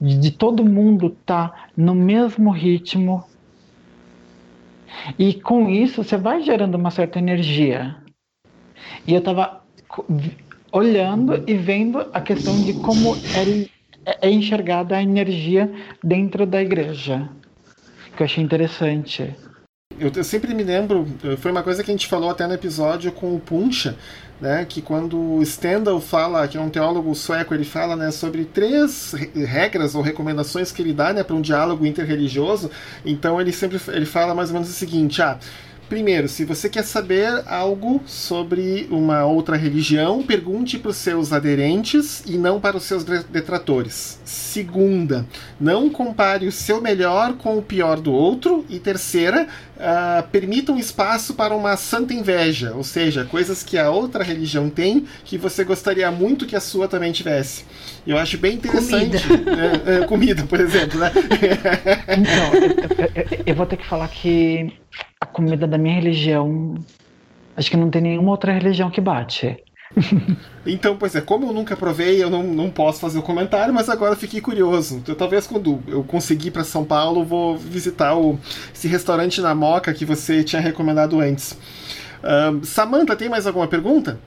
[0.00, 3.24] de, de todo mundo estar tá no mesmo ritmo.
[5.18, 7.96] E com isso você vai gerando uma certa energia.
[9.04, 9.61] E eu estava
[10.72, 13.68] olhando e vendo a questão de como é,
[14.22, 15.70] é enxergada a energia
[16.02, 17.28] dentro da igreja,
[18.16, 19.34] que eu achei interessante.
[19.98, 21.06] Eu, eu, sempre me lembro,
[21.38, 23.96] foi uma coisa que a gente falou até no episódio com o Puncha,
[24.40, 28.44] né, que quando o Stendhal fala, que é um teólogo sueco, ele fala né, sobre
[28.44, 32.70] três regras ou recomendações que ele dá né, para um diálogo interreligioso,
[33.04, 35.38] então ele sempre ele fala mais ou menos o seguinte, ah,
[35.92, 42.22] Primeiro, se você quer saber algo sobre uma outra religião, pergunte para os seus aderentes
[42.24, 44.18] e não para os seus detratores.
[44.24, 45.26] Segunda,
[45.60, 48.64] não compare o seu melhor com o pior do outro.
[48.70, 49.46] E terceira,
[49.76, 54.70] uh, permita um espaço para uma santa inveja, ou seja, coisas que a outra religião
[54.70, 57.66] tem que você gostaria muito que a sua também tivesse.
[58.06, 59.28] Eu acho bem interessante.
[59.28, 59.50] Comida,
[59.86, 61.12] é, é, comida por exemplo, né?
[62.16, 62.54] então,
[62.98, 64.72] eu, eu, eu vou ter que falar que
[65.20, 66.74] a comida da minha religião,
[67.56, 69.56] acho que não tem nenhuma outra religião que bate.
[70.64, 73.88] Então, pois é, como eu nunca provei, eu não, não posso fazer o comentário, mas
[73.88, 74.98] agora fiquei curioso.
[74.98, 78.38] Então, talvez quando eu conseguir para São Paulo, vou visitar o,
[78.72, 81.58] esse restaurante na Moca que você tinha recomendado antes.
[82.22, 84.20] Uh, Samantha, tem mais alguma pergunta?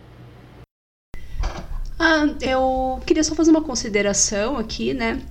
[1.98, 5.22] Ah, eu queria só fazer uma consideração aqui, né?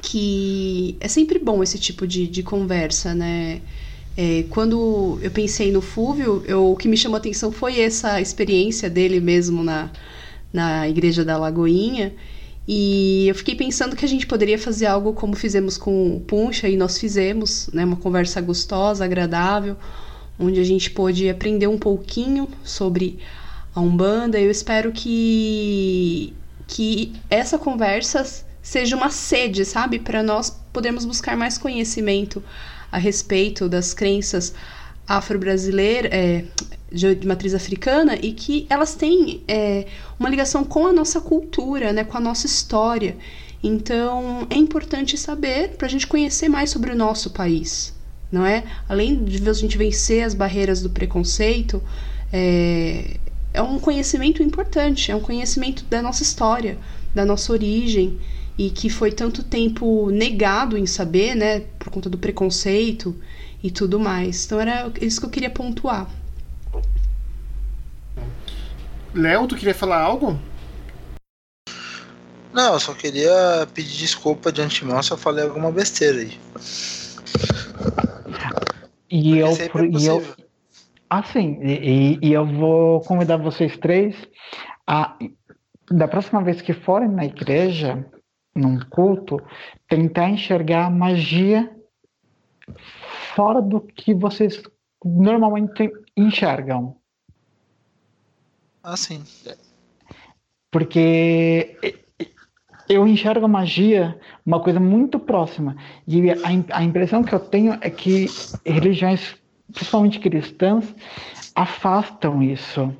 [0.00, 3.60] Que é sempre bom esse tipo de, de conversa, né?
[4.20, 8.20] É, quando eu pensei no Fúvio, eu, o que me chamou a atenção foi essa
[8.20, 9.92] experiência dele mesmo na,
[10.52, 12.12] na Igreja da Lagoinha.
[12.66, 16.68] E eu fiquei pensando que a gente poderia fazer algo como fizemos com o Puncha,
[16.68, 17.84] e nós fizemos, né?
[17.84, 19.76] Uma conversa gostosa, agradável,
[20.36, 23.20] onde a gente pôde aprender um pouquinho sobre
[23.72, 24.40] a Umbanda.
[24.40, 26.34] Eu espero que,
[26.66, 28.26] que essa conversa
[28.60, 30.00] seja uma sede, sabe?
[30.00, 32.42] Para nós podermos buscar mais conhecimento
[32.90, 34.54] a respeito das crenças
[35.06, 36.44] afro-brasileiras, é,
[36.92, 39.86] de matriz africana, e que elas têm é,
[40.18, 42.04] uma ligação com a nossa cultura, né?
[42.04, 43.16] com a nossa história.
[43.62, 47.94] Então, é importante saber para a gente conhecer mais sobre o nosso país,
[48.30, 48.62] não é?
[48.88, 51.82] Além de a gente vencer as barreiras do preconceito,
[52.32, 53.16] é,
[53.52, 56.78] é um conhecimento importante, é um conhecimento da nossa história,
[57.14, 58.18] da nossa origem
[58.58, 63.14] e que foi tanto tempo negado em saber, né, por conta do preconceito
[63.62, 64.44] e tudo mais.
[64.44, 66.10] Então era isso que eu queria pontuar.
[69.14, 70.38] Léo, tu queria falar algo?
[72.52, 76.36] Não, eu só queria pedir desculpa de antemão se eu falei alguma besteira aí.
[79.10, 80.22] E eu, é e eu,
[81.08, 81.58] ah, sim.
[81.62, 84.14] E, e, eu vou convidar vocês três
[84.86, 85.16] a,
[85.90, 88.04] da próxima vez que forem na igreja,
[88.58, 89.40] num culto,
[89.88, 91.70] tentar enxergar a magia
[93.34, 94.62] fora do que vocês
[95.04, 96.96] normalmente enxergam.
[98.82, 99.22] Ah, sim.
[100.70, 101.76] Porque
[102.88, 105.76] eu enxergo a magia uma coisa muito próxima.
[106.06, 106.36] E a,
[106.78, 108.26] a impressão que eu tenho é que
[108.66, 109.36] religiões
[109.72, 110.94] principalmente cristãs,
[111.54, 112.94] afastam isso.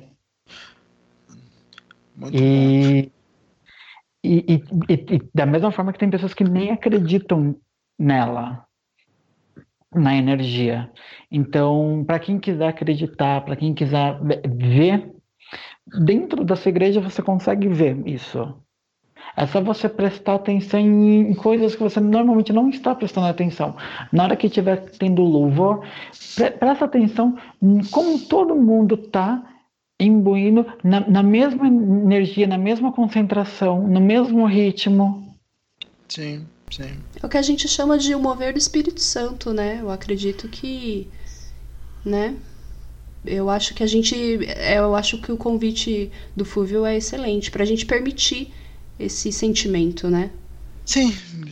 [2.31, 3.11] E,
[4.23, 4.55] e,
[4.89, 7.55] e, e, da mesma forma que tem pessoas que nem acreditam
[7.97, 8.65] nela,
[9.93, 10.91] na energia.
[11.31, 14.19] Então, para quem quiser acreditar, para quem quiser
[14.55, 15.11] ver,
[16.03, 18.55] dentro da sua igreja você consegue ver isso.
[19.35, 23.75] É só você prestar atenção em coisas que você normalmente não está prestando atenção.
[24.11, 25.85] Na hora que estiver tendo louvor,
[26.35, 29.41] pre presta atenção em como todo mundo está
[29.99, 35.35] imbuindo na, na, mesma energia, na mesma concentração, no mesmo ritmo.
[36.07, 36.97] Sim, sim.
[37.21, 39.79] É o que a gente chama de o mover do Espírito Santo, né?
[39.81, 41.09] Eu acredito que,
[42.05, 42.35] né?
[43.25, 44.15] Eu acho que a gente,
[44.73, 48.53] eu acho que o convite do Fúvio é excelente para a gente permitir
[48.97, 50.31] esse sentimento, né?
[50.85, 51.11] Sim,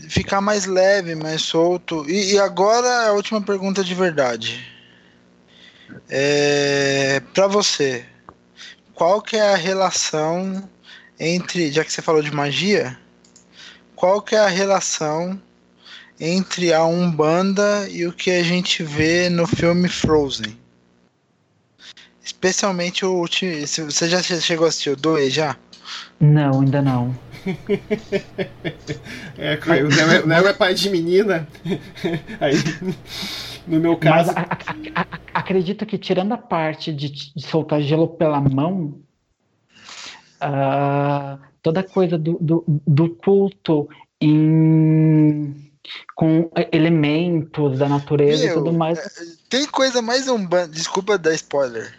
[0.10, 2.10] ficar mais leve, mais solto.
[2.10, 4.66] E, e agora a última pergunta de verdade.
[6.10, 8.06] É, para você,
[8.98, 10.68] qual que é a relação
[11.20, 12.98] entre, já que você falou de magia,
[13.96, 15.40] qual que é a relação
[16.20, 20.58] entre a Umbanda e o que a gente vê no filme Frozen?
[22.24, 23.54] Especialmente o último.
[23.68, 25.56] Você já chegou a assistir o 2 já?
[26.20, 27.16] Não, ainda não.
[29.38, 31.48] é, o Léo é, é pai de menina.
[32.42, 32.56] Aí,
[33.68, 34.32] no meu caso.
[34.34, 34.42] Mas a,
[34.96, 39.00] a, a, acredito que, tirando a parte de, de soltar gelo pela mão,
[40.42, 43.90] uh, toda coisa do, do, do culto
[44.20, 45.68] em
[46.16, 49.00] com elementos da natureza Meu, e tudo mais.
[49.00, 49.10] É,
[49.50, 51.94] tem coisa mais um desculpa dar spoiler,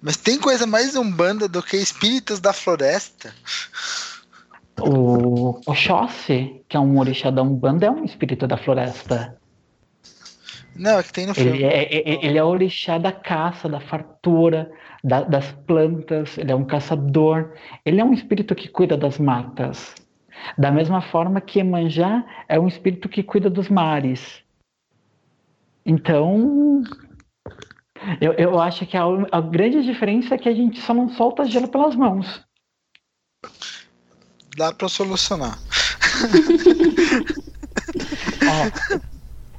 [0.00, 3.34] mas tem coisa mais umbanda do que espíritos da floresta.
[4.80, 9.36] O Oxóssi, que é um orixá da Umbanda, é um espírito da floresta.
[10.76, 11.58] Não, é que tem no filme.
[11.58, 14.70] Ele é, é, é ele é orixá da caça, da fartura,
[15.02, 17.52] da, das plantas, ele é um caçador.
[17.84, 19.94] Ele é um espírito que cuida das matas.
[20.58, 24.42] Da mesma forma que Emanjá é um espírito que cuida dos mares.
[25.86, 26.82] Então,
[28.20, 31.44] eu, eu acho que a, a grande diferença é que a gente só não solta
[31.44, 32.44] gelo pelas mãos
[34.56, 35.58] dá para solucionar.
[38.48, 38.70] Ó,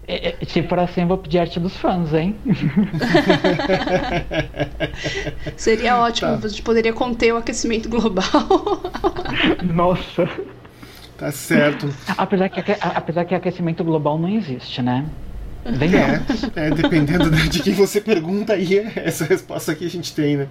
[0.07, 2.35] é, é, se for assim, eu vou pedir arte dos fãs, hein?
[5.57, 6.45] Seria ótimo, tá.
[6.45, 8.23] a gente poderia conter o aquecimento global.
[9.63, 10.29] Nossa.
[11.17, 11.89] Tá certo.
[12.17, 15.05] Apesar que, apesar que aquecimento global não existe, né?
[15.65, 20.47] É, é, dependendo de quem você pergunta aí, essa resposta aqui a gente tem, né?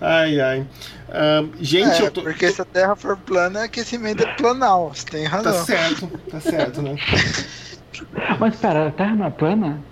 [0.00, 0.66] Ai, ai.
[1.08, 2.22] Uh, gente, é, eu tô.
[2.22, 4.92] Porque se a Terra for plana, aquecimento é planal.
[4.92, 5.52] Você tem razão.
[5.52, 6.96] Tá certo, tá certo, né?
[8.38, 9.86] Mas pera, a Terra não é plana?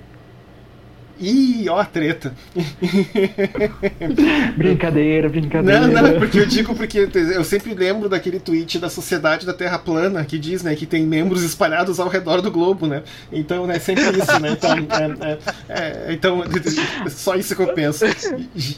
[1.19, 2.35] Ih, ó a treta.
[4.57, 5.87] brincadeira, brincadeira.
[5.87, 9.79] Não, não, porque eu digo porque eu sempre lembro daquele tweet da Sociedade da Terra
[9.79, 13.03] Plana que diz, né, que tem membros espalhados ao redor do globo, né?
[13.33, 14.51] Então, né, sempre isso, né?
[14.53, 15.39] Então, é, é,
[15.69, 16.43] é, então
[17.09, 18.05] só isso que eu penso.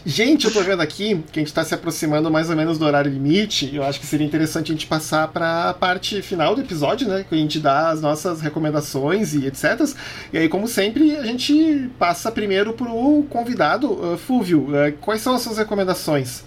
[0.06, 2.84] Gente, eu tô vendo aqui que a gente tá se aproximando mais ou menos do
[2.84, 3.74] horário limite.
[3.74, 7.24] Eu acho que seria interessante a gente passar para a parte final do episódio, né?
[7.28, 9.88] Que a gente dá as nossas recomendações e etc.
[10.32, 14.68] E aí, como sempre, a gente passa primeiro para o convidado, uh, Fúvio.
[14.68, 16.44] Uh, quais são as suas recomendações?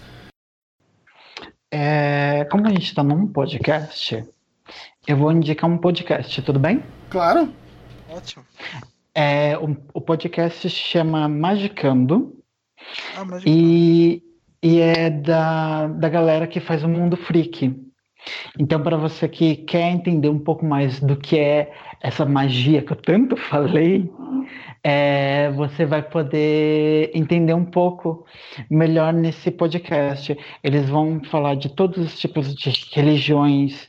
[1.72, 4.26] É, como a gente está num podcast,
[5.08, 6.84] eu vou indicar um podcast, tudo bem?
[7.10, 7.54] Claro.
[8.10, 8.46] Ótimo.
[9.16, 12.38] É, o, o podcast chama Magicando.
[13.16, 13.44] Ah, Magicando.
[13.46, 14.22] E,
[14.62, 17.74] e é da, da galera que faz o Mundo Freak.
[18.60, 21.72] Então, para você que quer entender um pouco mais do que é
[22.02, 24.12] essa magia que eu tanto falei,
[24.84, 28.26] é, você vai poder entender um pouco
[28.70, 30.38] melhor nesse podcast.
[30.64, 33.88] Eles vão falar de todos os tipos de religiões,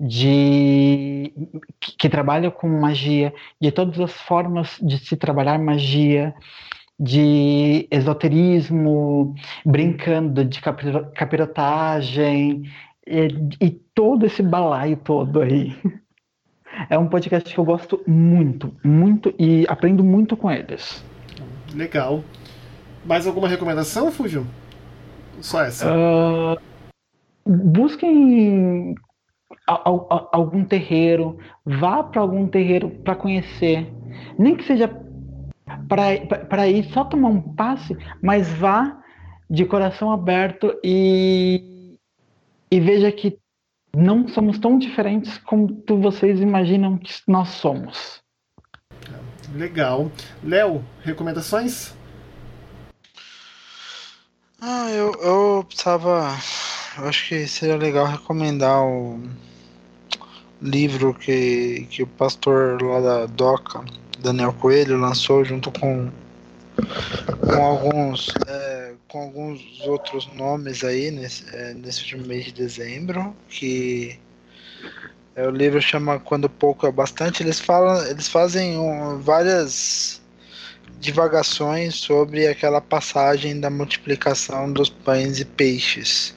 [0.00, 1.32] de
[1.80, 6.34] que, que trabalham com magia, de todas as formas de se trabalhar magia,
[6.98, 10.60] de esoterismo, brincando de
[11.14, 12.64] capirotagem
[13.06, 13.28] e,
[13.60, 15.72] e todo esse balaio todo aí.
[16.88, 21.04] É um podcast que eu gosto muito, muito e aprendo muito com eles.
[21.74, 22.22] Legal.
[23.04, 24.46] Mais alguma recomendação, Fúvio?
[25.40, 25.90] Só essa.
[25.90, 26.56] Uh,
[27.46, 28.94] busquem
[29.66, 33.92] algum terreiro, vá para algum terreiro para conhecer.
[34.38, 34.90] Nem que seja
[35.88, 38.98] para ir só tomar um passe, mas vá
[39.48, 41.98] de coração aberto e,
[42.70, 43.38] e veja que
[43.94, 48.22] não somos tão diferentes como vocês imaginam que nós somos.
[49.54, 50.10] Legal.
[50.42, 51.92] Léo, recomendações?
[54.60, 56.36] Ah, eu, eu precisava.
[56.96, 59.20] Eu acho que seria legal recomendar o
[60.60, 63.84] livro que, que o pastor lá da DOCA,
[64.20, 66.10] Daniel Coelho, lançou junto com,
[67.40, 68.28] com alguns.
[68.46, 68.61] É,
[69.12, 74.18] com alguns outros nomes aí nesse, é, nesse último mês de dezembro, que
[75.36, 77.42] é, o livro chama Quando Pouco é Bastante.
[77.42, 80.22] Eles falam, eles fazem um, várias
[80.98, 86.34] divagações sobre aquela passagem da multiplicação dos pães e peixes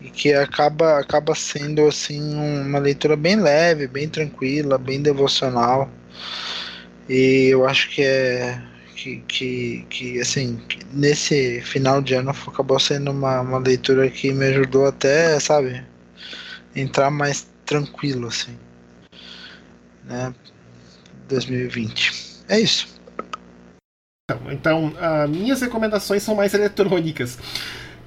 [0.00, 5.90] e que acaba acaba sendo assim uma leitura bem leve, bem tranquila, bem devocional.
[7.06, 8.69] E eu acho que é
[9.00, 10.60] que, que, que assim,
[10.92, 15.82] nesse final de ano acabou sendo uma, uma leitura que me ajudou até, sabe,
[16.76, 18.58] entrar mais tranquilo, assim,
[20.04, 20.34] né,
[21.28, 22.12] 2020.
[22.48, 23.00] É isso.
[24.50, 27.38] Então, uh, minhas recomendações são mais eletrônicas.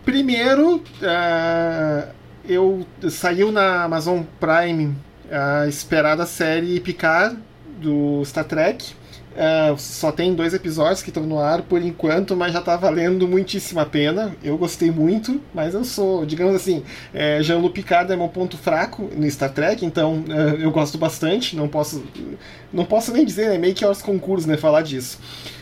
[0.06, 2.14] Primeiro, uh,
[2.48, 4.96] eu saiu na Amazon Prime
[5.32, 7.38] a esperada série Picard
[7.82, 9.03] do Star Trek.
[9.34, 13.28] Uh, só tem dois episódios que estão no ar por enquanto, mas já está valendo
[13.28, 14.36] muitíssima a pena.
[14.44, 19.10] Eu gostei muito, mas eu sou, digamos assim, é, Jean-Luc Picard é meu ponto fraco
[19.16, 21.56] no Star Trek, então uh, eu gosto bastante.
[21.56, 22.04] Não posso,
[22.72, 25.20] não posso nem dizer, né, meio que aos concursos, né, falar disso.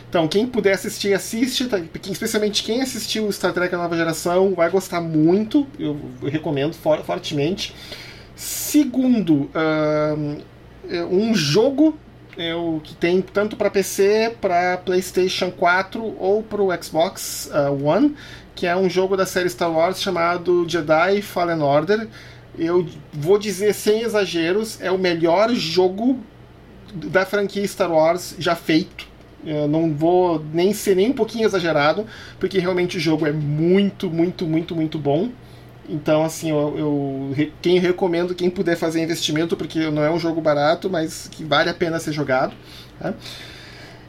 [0.10, 1.68] Então, quem puder assistir, assiste.
[1.68, 1.80] Tá?
[2.10, 5.66] Especialmente quem assistiu Star Trek a nova geração vai gostar muito.
[5.80, 7.74] Eu recomendo for, fortemente.
[8.36, 10.38] Segundo, uh,
[11.10, 11.98] um jogo
[12.42, 18.16] eu, que tem tanto para PC, para PlayStation 4 ou para o Xbox uh, One,
[18.56, 22.08] que é um jogo da série Star Wars chamado Jedi Fallen Order.
[22.58, 26.20] Eu vou dizer sem exageros, é o melhor jogo
[26.94, 29.08] da franquia Star Wars já feito.
[29.44, 32.06] Eu não vou nem ser nem um pouquinho exagerado,
[32.40, 35.30] porque realmente o jogo é muito, muito, muito, muito bom.
[35.90, 40.40] Então, assim, eu, eu quem recomendo quem puder fazer investimento, porque não é um jogo
[40.40, 42.54] barato, mas que vale a pena ser jogado.
[43.00, 43.14] Tá?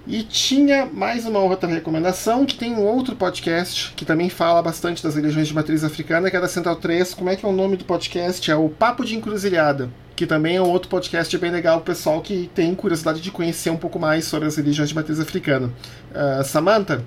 [0.06, 5.00] E tinha mais uma outra recomendação, que tem um outro podcast que também fala bastante
[5.02, 7.14] das religiões de matriz africana, que é da Central 3.
[7.14, 8.50] Como é que é o nome do podcast?
[8.50, 12.20] É o Papo de Encruzilhada, que também é um outro podcast bem legal o pessoal
[12.20, 15.70] que tem curiosidade de conhecer um pouco mais sobre as religiões de matriz africana.
[16.10, 17.04] Uh, Samantha?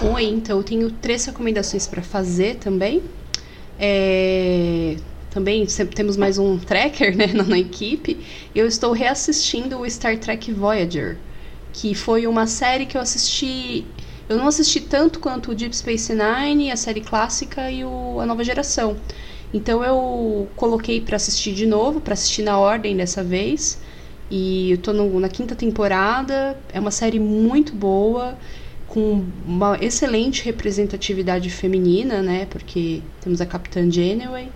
[0.00, 3.02] Oi, então eu tenho três recomendações para fazer também.
[3.78, 4.96] É...
[5.30, 8.24] também temos mais um tracker né, na, na equipe,
[8.54, 11.18] eu estou reassistindo o Star Trek Voyager,
[11.72, 13.86] que foi uma série que eu assisti.
[14.28, 18.26] Eu não assisti tanto quanto o Deep Space Nine, a série clássica e o, a
[18.26, 18.96] nova geração.
[19.52, 23.78] Então eu coloquei para assistir de novo, para assistir na ordem dessa vez.
[24.30, 26.58] E eu tô no, na quinta temporada.
[26.72, 28.38] É uma série muito boa,
[28.92, 32.46] com uma excelente representatividade feminina, né?
[32.50, 34.50] Porque temos a Capitã Janeway.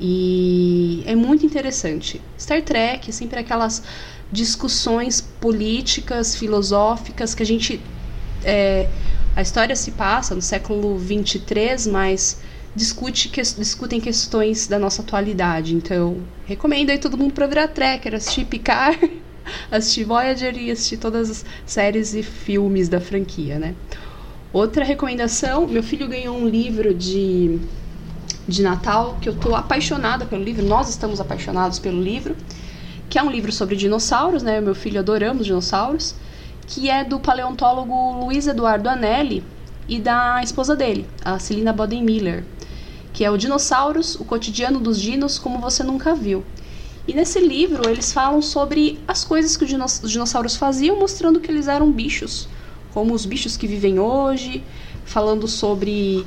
[0.00, 2.20] E é muito interessante.
[2.38, 3.82] Star Trek sempre aquelas
[4.30, 7.80] discussões políticas, filosóficas que a gente.
[8.44, 8.88] É,
[9.34, 12.40] a história se passa no século 23, mas
[12.76, 15.74] discute que, discutem questões da nossa atualidade.
[15.74, 19.10] Então, recomendo aí todo mundo para virar tracker, assistir Picard,
[19.70, 23.74] assistir Voyager e assistir todas as séries e filmes da franquia, né?
[24.52, 27.58] Outra recomendação, meu filho ganhou um livro de,
[28.46, 32.36] de Natal que eu tô apaixonada pelo livro, nós estamos apaixonados pelo livro,
[33.08, 34.60] que é um livro sobre dinossauros, né?
[34.60, 36.14] Meu filho adoramos dinossauros,
[36.66, 39.42] que é do paleontólogo Luiz Eduardo Anelli
[39.88, 42.44] e da esposa dele, a Celina Boden Miller
[43.12, 46.44] que é o Dinossauros, o cotidiano dos dinos como você nunca viu.
[47.06, 51.66] E nesse livro eles falam sobre as coisas que os dinossauros faziam, mostrando que eles
[51.66, 52.48] eram bichos,
[52.94, 54.62] como os bichos que vivem hoje,
[55.04, 56.24] falando sobre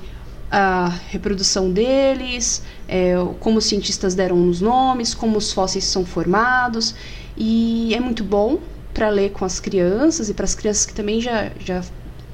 [0.51, 6.93] a reprodução deles, é, como os cientistas deram os nomes, como os fósseis são formados.
[7.37, 8.59] E é muito bom
[8.93, 11.83] para ler com as crianças e para as crianças que também já, já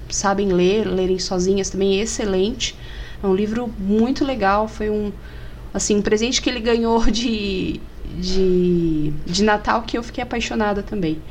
[0.10, 2.78] sabem ler, lerem sozinhas também é excelente.
[3.22, 5.12] É um livro muito legal, foi um
[5.74, 7.80] assim, um presente que ele ganhou de,
[8.20, 11.22] de, de Natal que eu fiquei apaixonada também.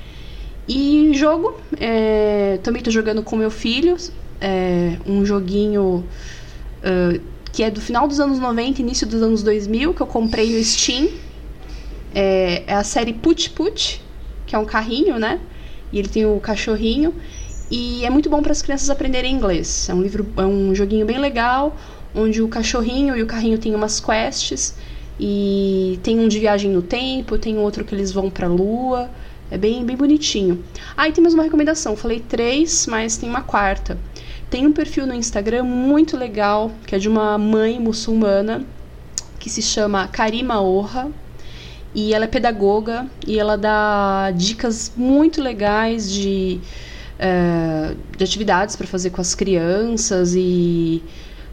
[0.69, 3.97] E jogo, é, também estou jogando com meu filho,
[4.41, 6.05] é, um joguinho
[6.85, 7.21] uh,
[7.53, 10.63] que é do final dos anos 90, início dos anos 2000, que eu comprei no
[10.63, 11.09] Steam.
[12.15, 14.01] É, é a série Put Put,
[14.47, 15.41] que é um carrinho, né?
[15.93, 17.15] E ele tem o cachorrinho.
[17.71, 19.89] E é muito bom para as crianças aprenderem inglês.
[19.89, 21.77] É um livro, é um joguinho bem legal,
[22.15, 24.77] onde o cachorrinho e o carrinho têm umas quests
[25.23, 29.11] e tem um de viagem no tempo, tem outro que eles vão para a lua.
[29.51, 30.65] É bem, bem bonitinho.
[30.97, 31.95] Ah, e tem mais uma recomendação.
[31.95, 33.99] Falei três, mas tem uma quarta.
[34.49, 38.65] Tem um perfil no Instagram muito legal, que é de uma mãe muçulmana,
[39.39, 41.11] que se chama Karima Orra.
[41.95, 46.61] E ela é pedagoga e ela dá dicas muito legais de
[47.19, 51.03] é, de atividades para fazer com as crianças e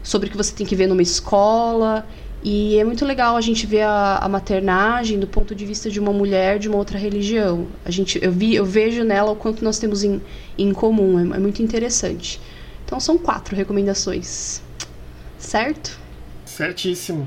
[0.02, 2.06] sobre o que você tem que ver numa escola.
[2.42, 5.98] E é muito legal a gente ver a, a, maternagem do ponto de vista de
[5.98, 7.66] uma mulher de uma outra religião.
[7.84, 10.22] A gente, eu, vi, eu vejo nela o quanto nós temos em,
[10.56, 12.40] em comum, é, é muito interessante.
[12.84, 14.62] Então são quatro recomendações.
[15.38, 15.98] Certo?
[16.44, 17.26] Certíssimo.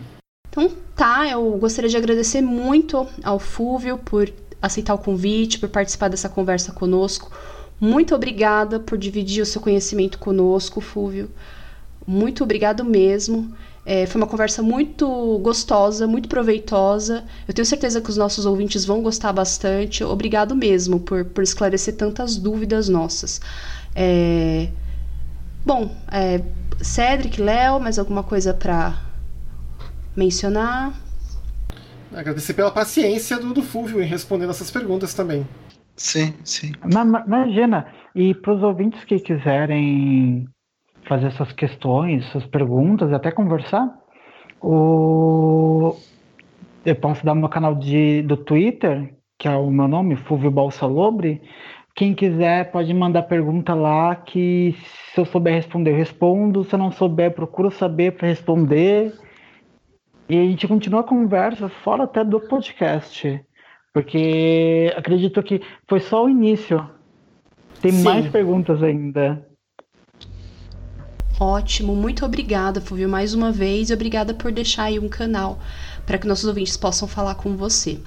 [0.49, 4.31] Então tá, eu gostaria de agradecer muito ao Fúvio por
[4.61, 7.31] aceitar o convite, por participar dessa conversa conosco.
[7.79, 11.29] Muito obrigada por dividir o seu conhecimento conosco, Fúvio.
[12.05, 13.55] Muito obrigado mesmo.
[13.85, 17.23] É, foi uma conversa muito gostosa, muito proveitosa.
[17.47, 20.03] Eu tenho certeza que os nossos ouvintes vão gostar bastante.
[20.03, 23.41] Obrigado mesmo por, por esclarecer tantas dúvidas nossas.
[23.95, 24.69] É...
[25.65, 26.41] Bom, é...
[26.81, 28.99] Cedric, Léo, mais alguma coisa para
[30.15, 30.93] mencionar?
[32.13, 35.47] Agradecer pela paciência do, do Fúvio em responder essas perguntas também.
[35.95, 36.71] Sim, sim.
[37.27, 37.85] Imagina,
[38.15, 40.47] e para os ouvintes que quiserem
[41.07, 43.89] fazer suas questões, suas perguntas, até conversar,
[44.61, 45.95] o...
[46.85, 51.41] eu posso dar meu canal de, do Twitter, que é o meu nome, Fulvio Balsalobre.
[51.95, 54.75] Quem quiser pode mandar pergunta lá que
[55.13, 56.63] se eu souber responder, eu respondo.
[56.63, 59.13] Se eu não souber, procuro saber para responder.
[60.29, 63.43] E a gente continua a conversa fora até do podcast.
[63.93, 66.89] Porque acredito que foi só o início.
[67.81, 68.03] Tem Sim.
[68.03, 69.45] mais perguntas ainda.
[71.41, 75.57] Ótimo, muito obrigada, Fulvio, mais uma vez, e obrigada por deixar aí um canal
[76.05, 77.97] para que nossos ouvintes possam falar com você.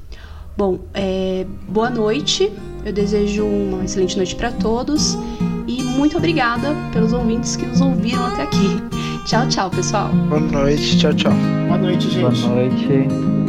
[0.57, 2.49] Bom, é, boa noite,
[2.85, 5.19] eu desejo uma excelente noite para todos
[5.67, 8.81] e muito obrigada pelos ouvintes que nos ouviram até aqui.
[9.27, 10.11] Tchau, tchau, pessoal.
[10.29, 11.33] Boa noite, tchau, tchau.
[11.67, 12.21] Boa noite, gente.
[12.21, 13.44] Boa noite.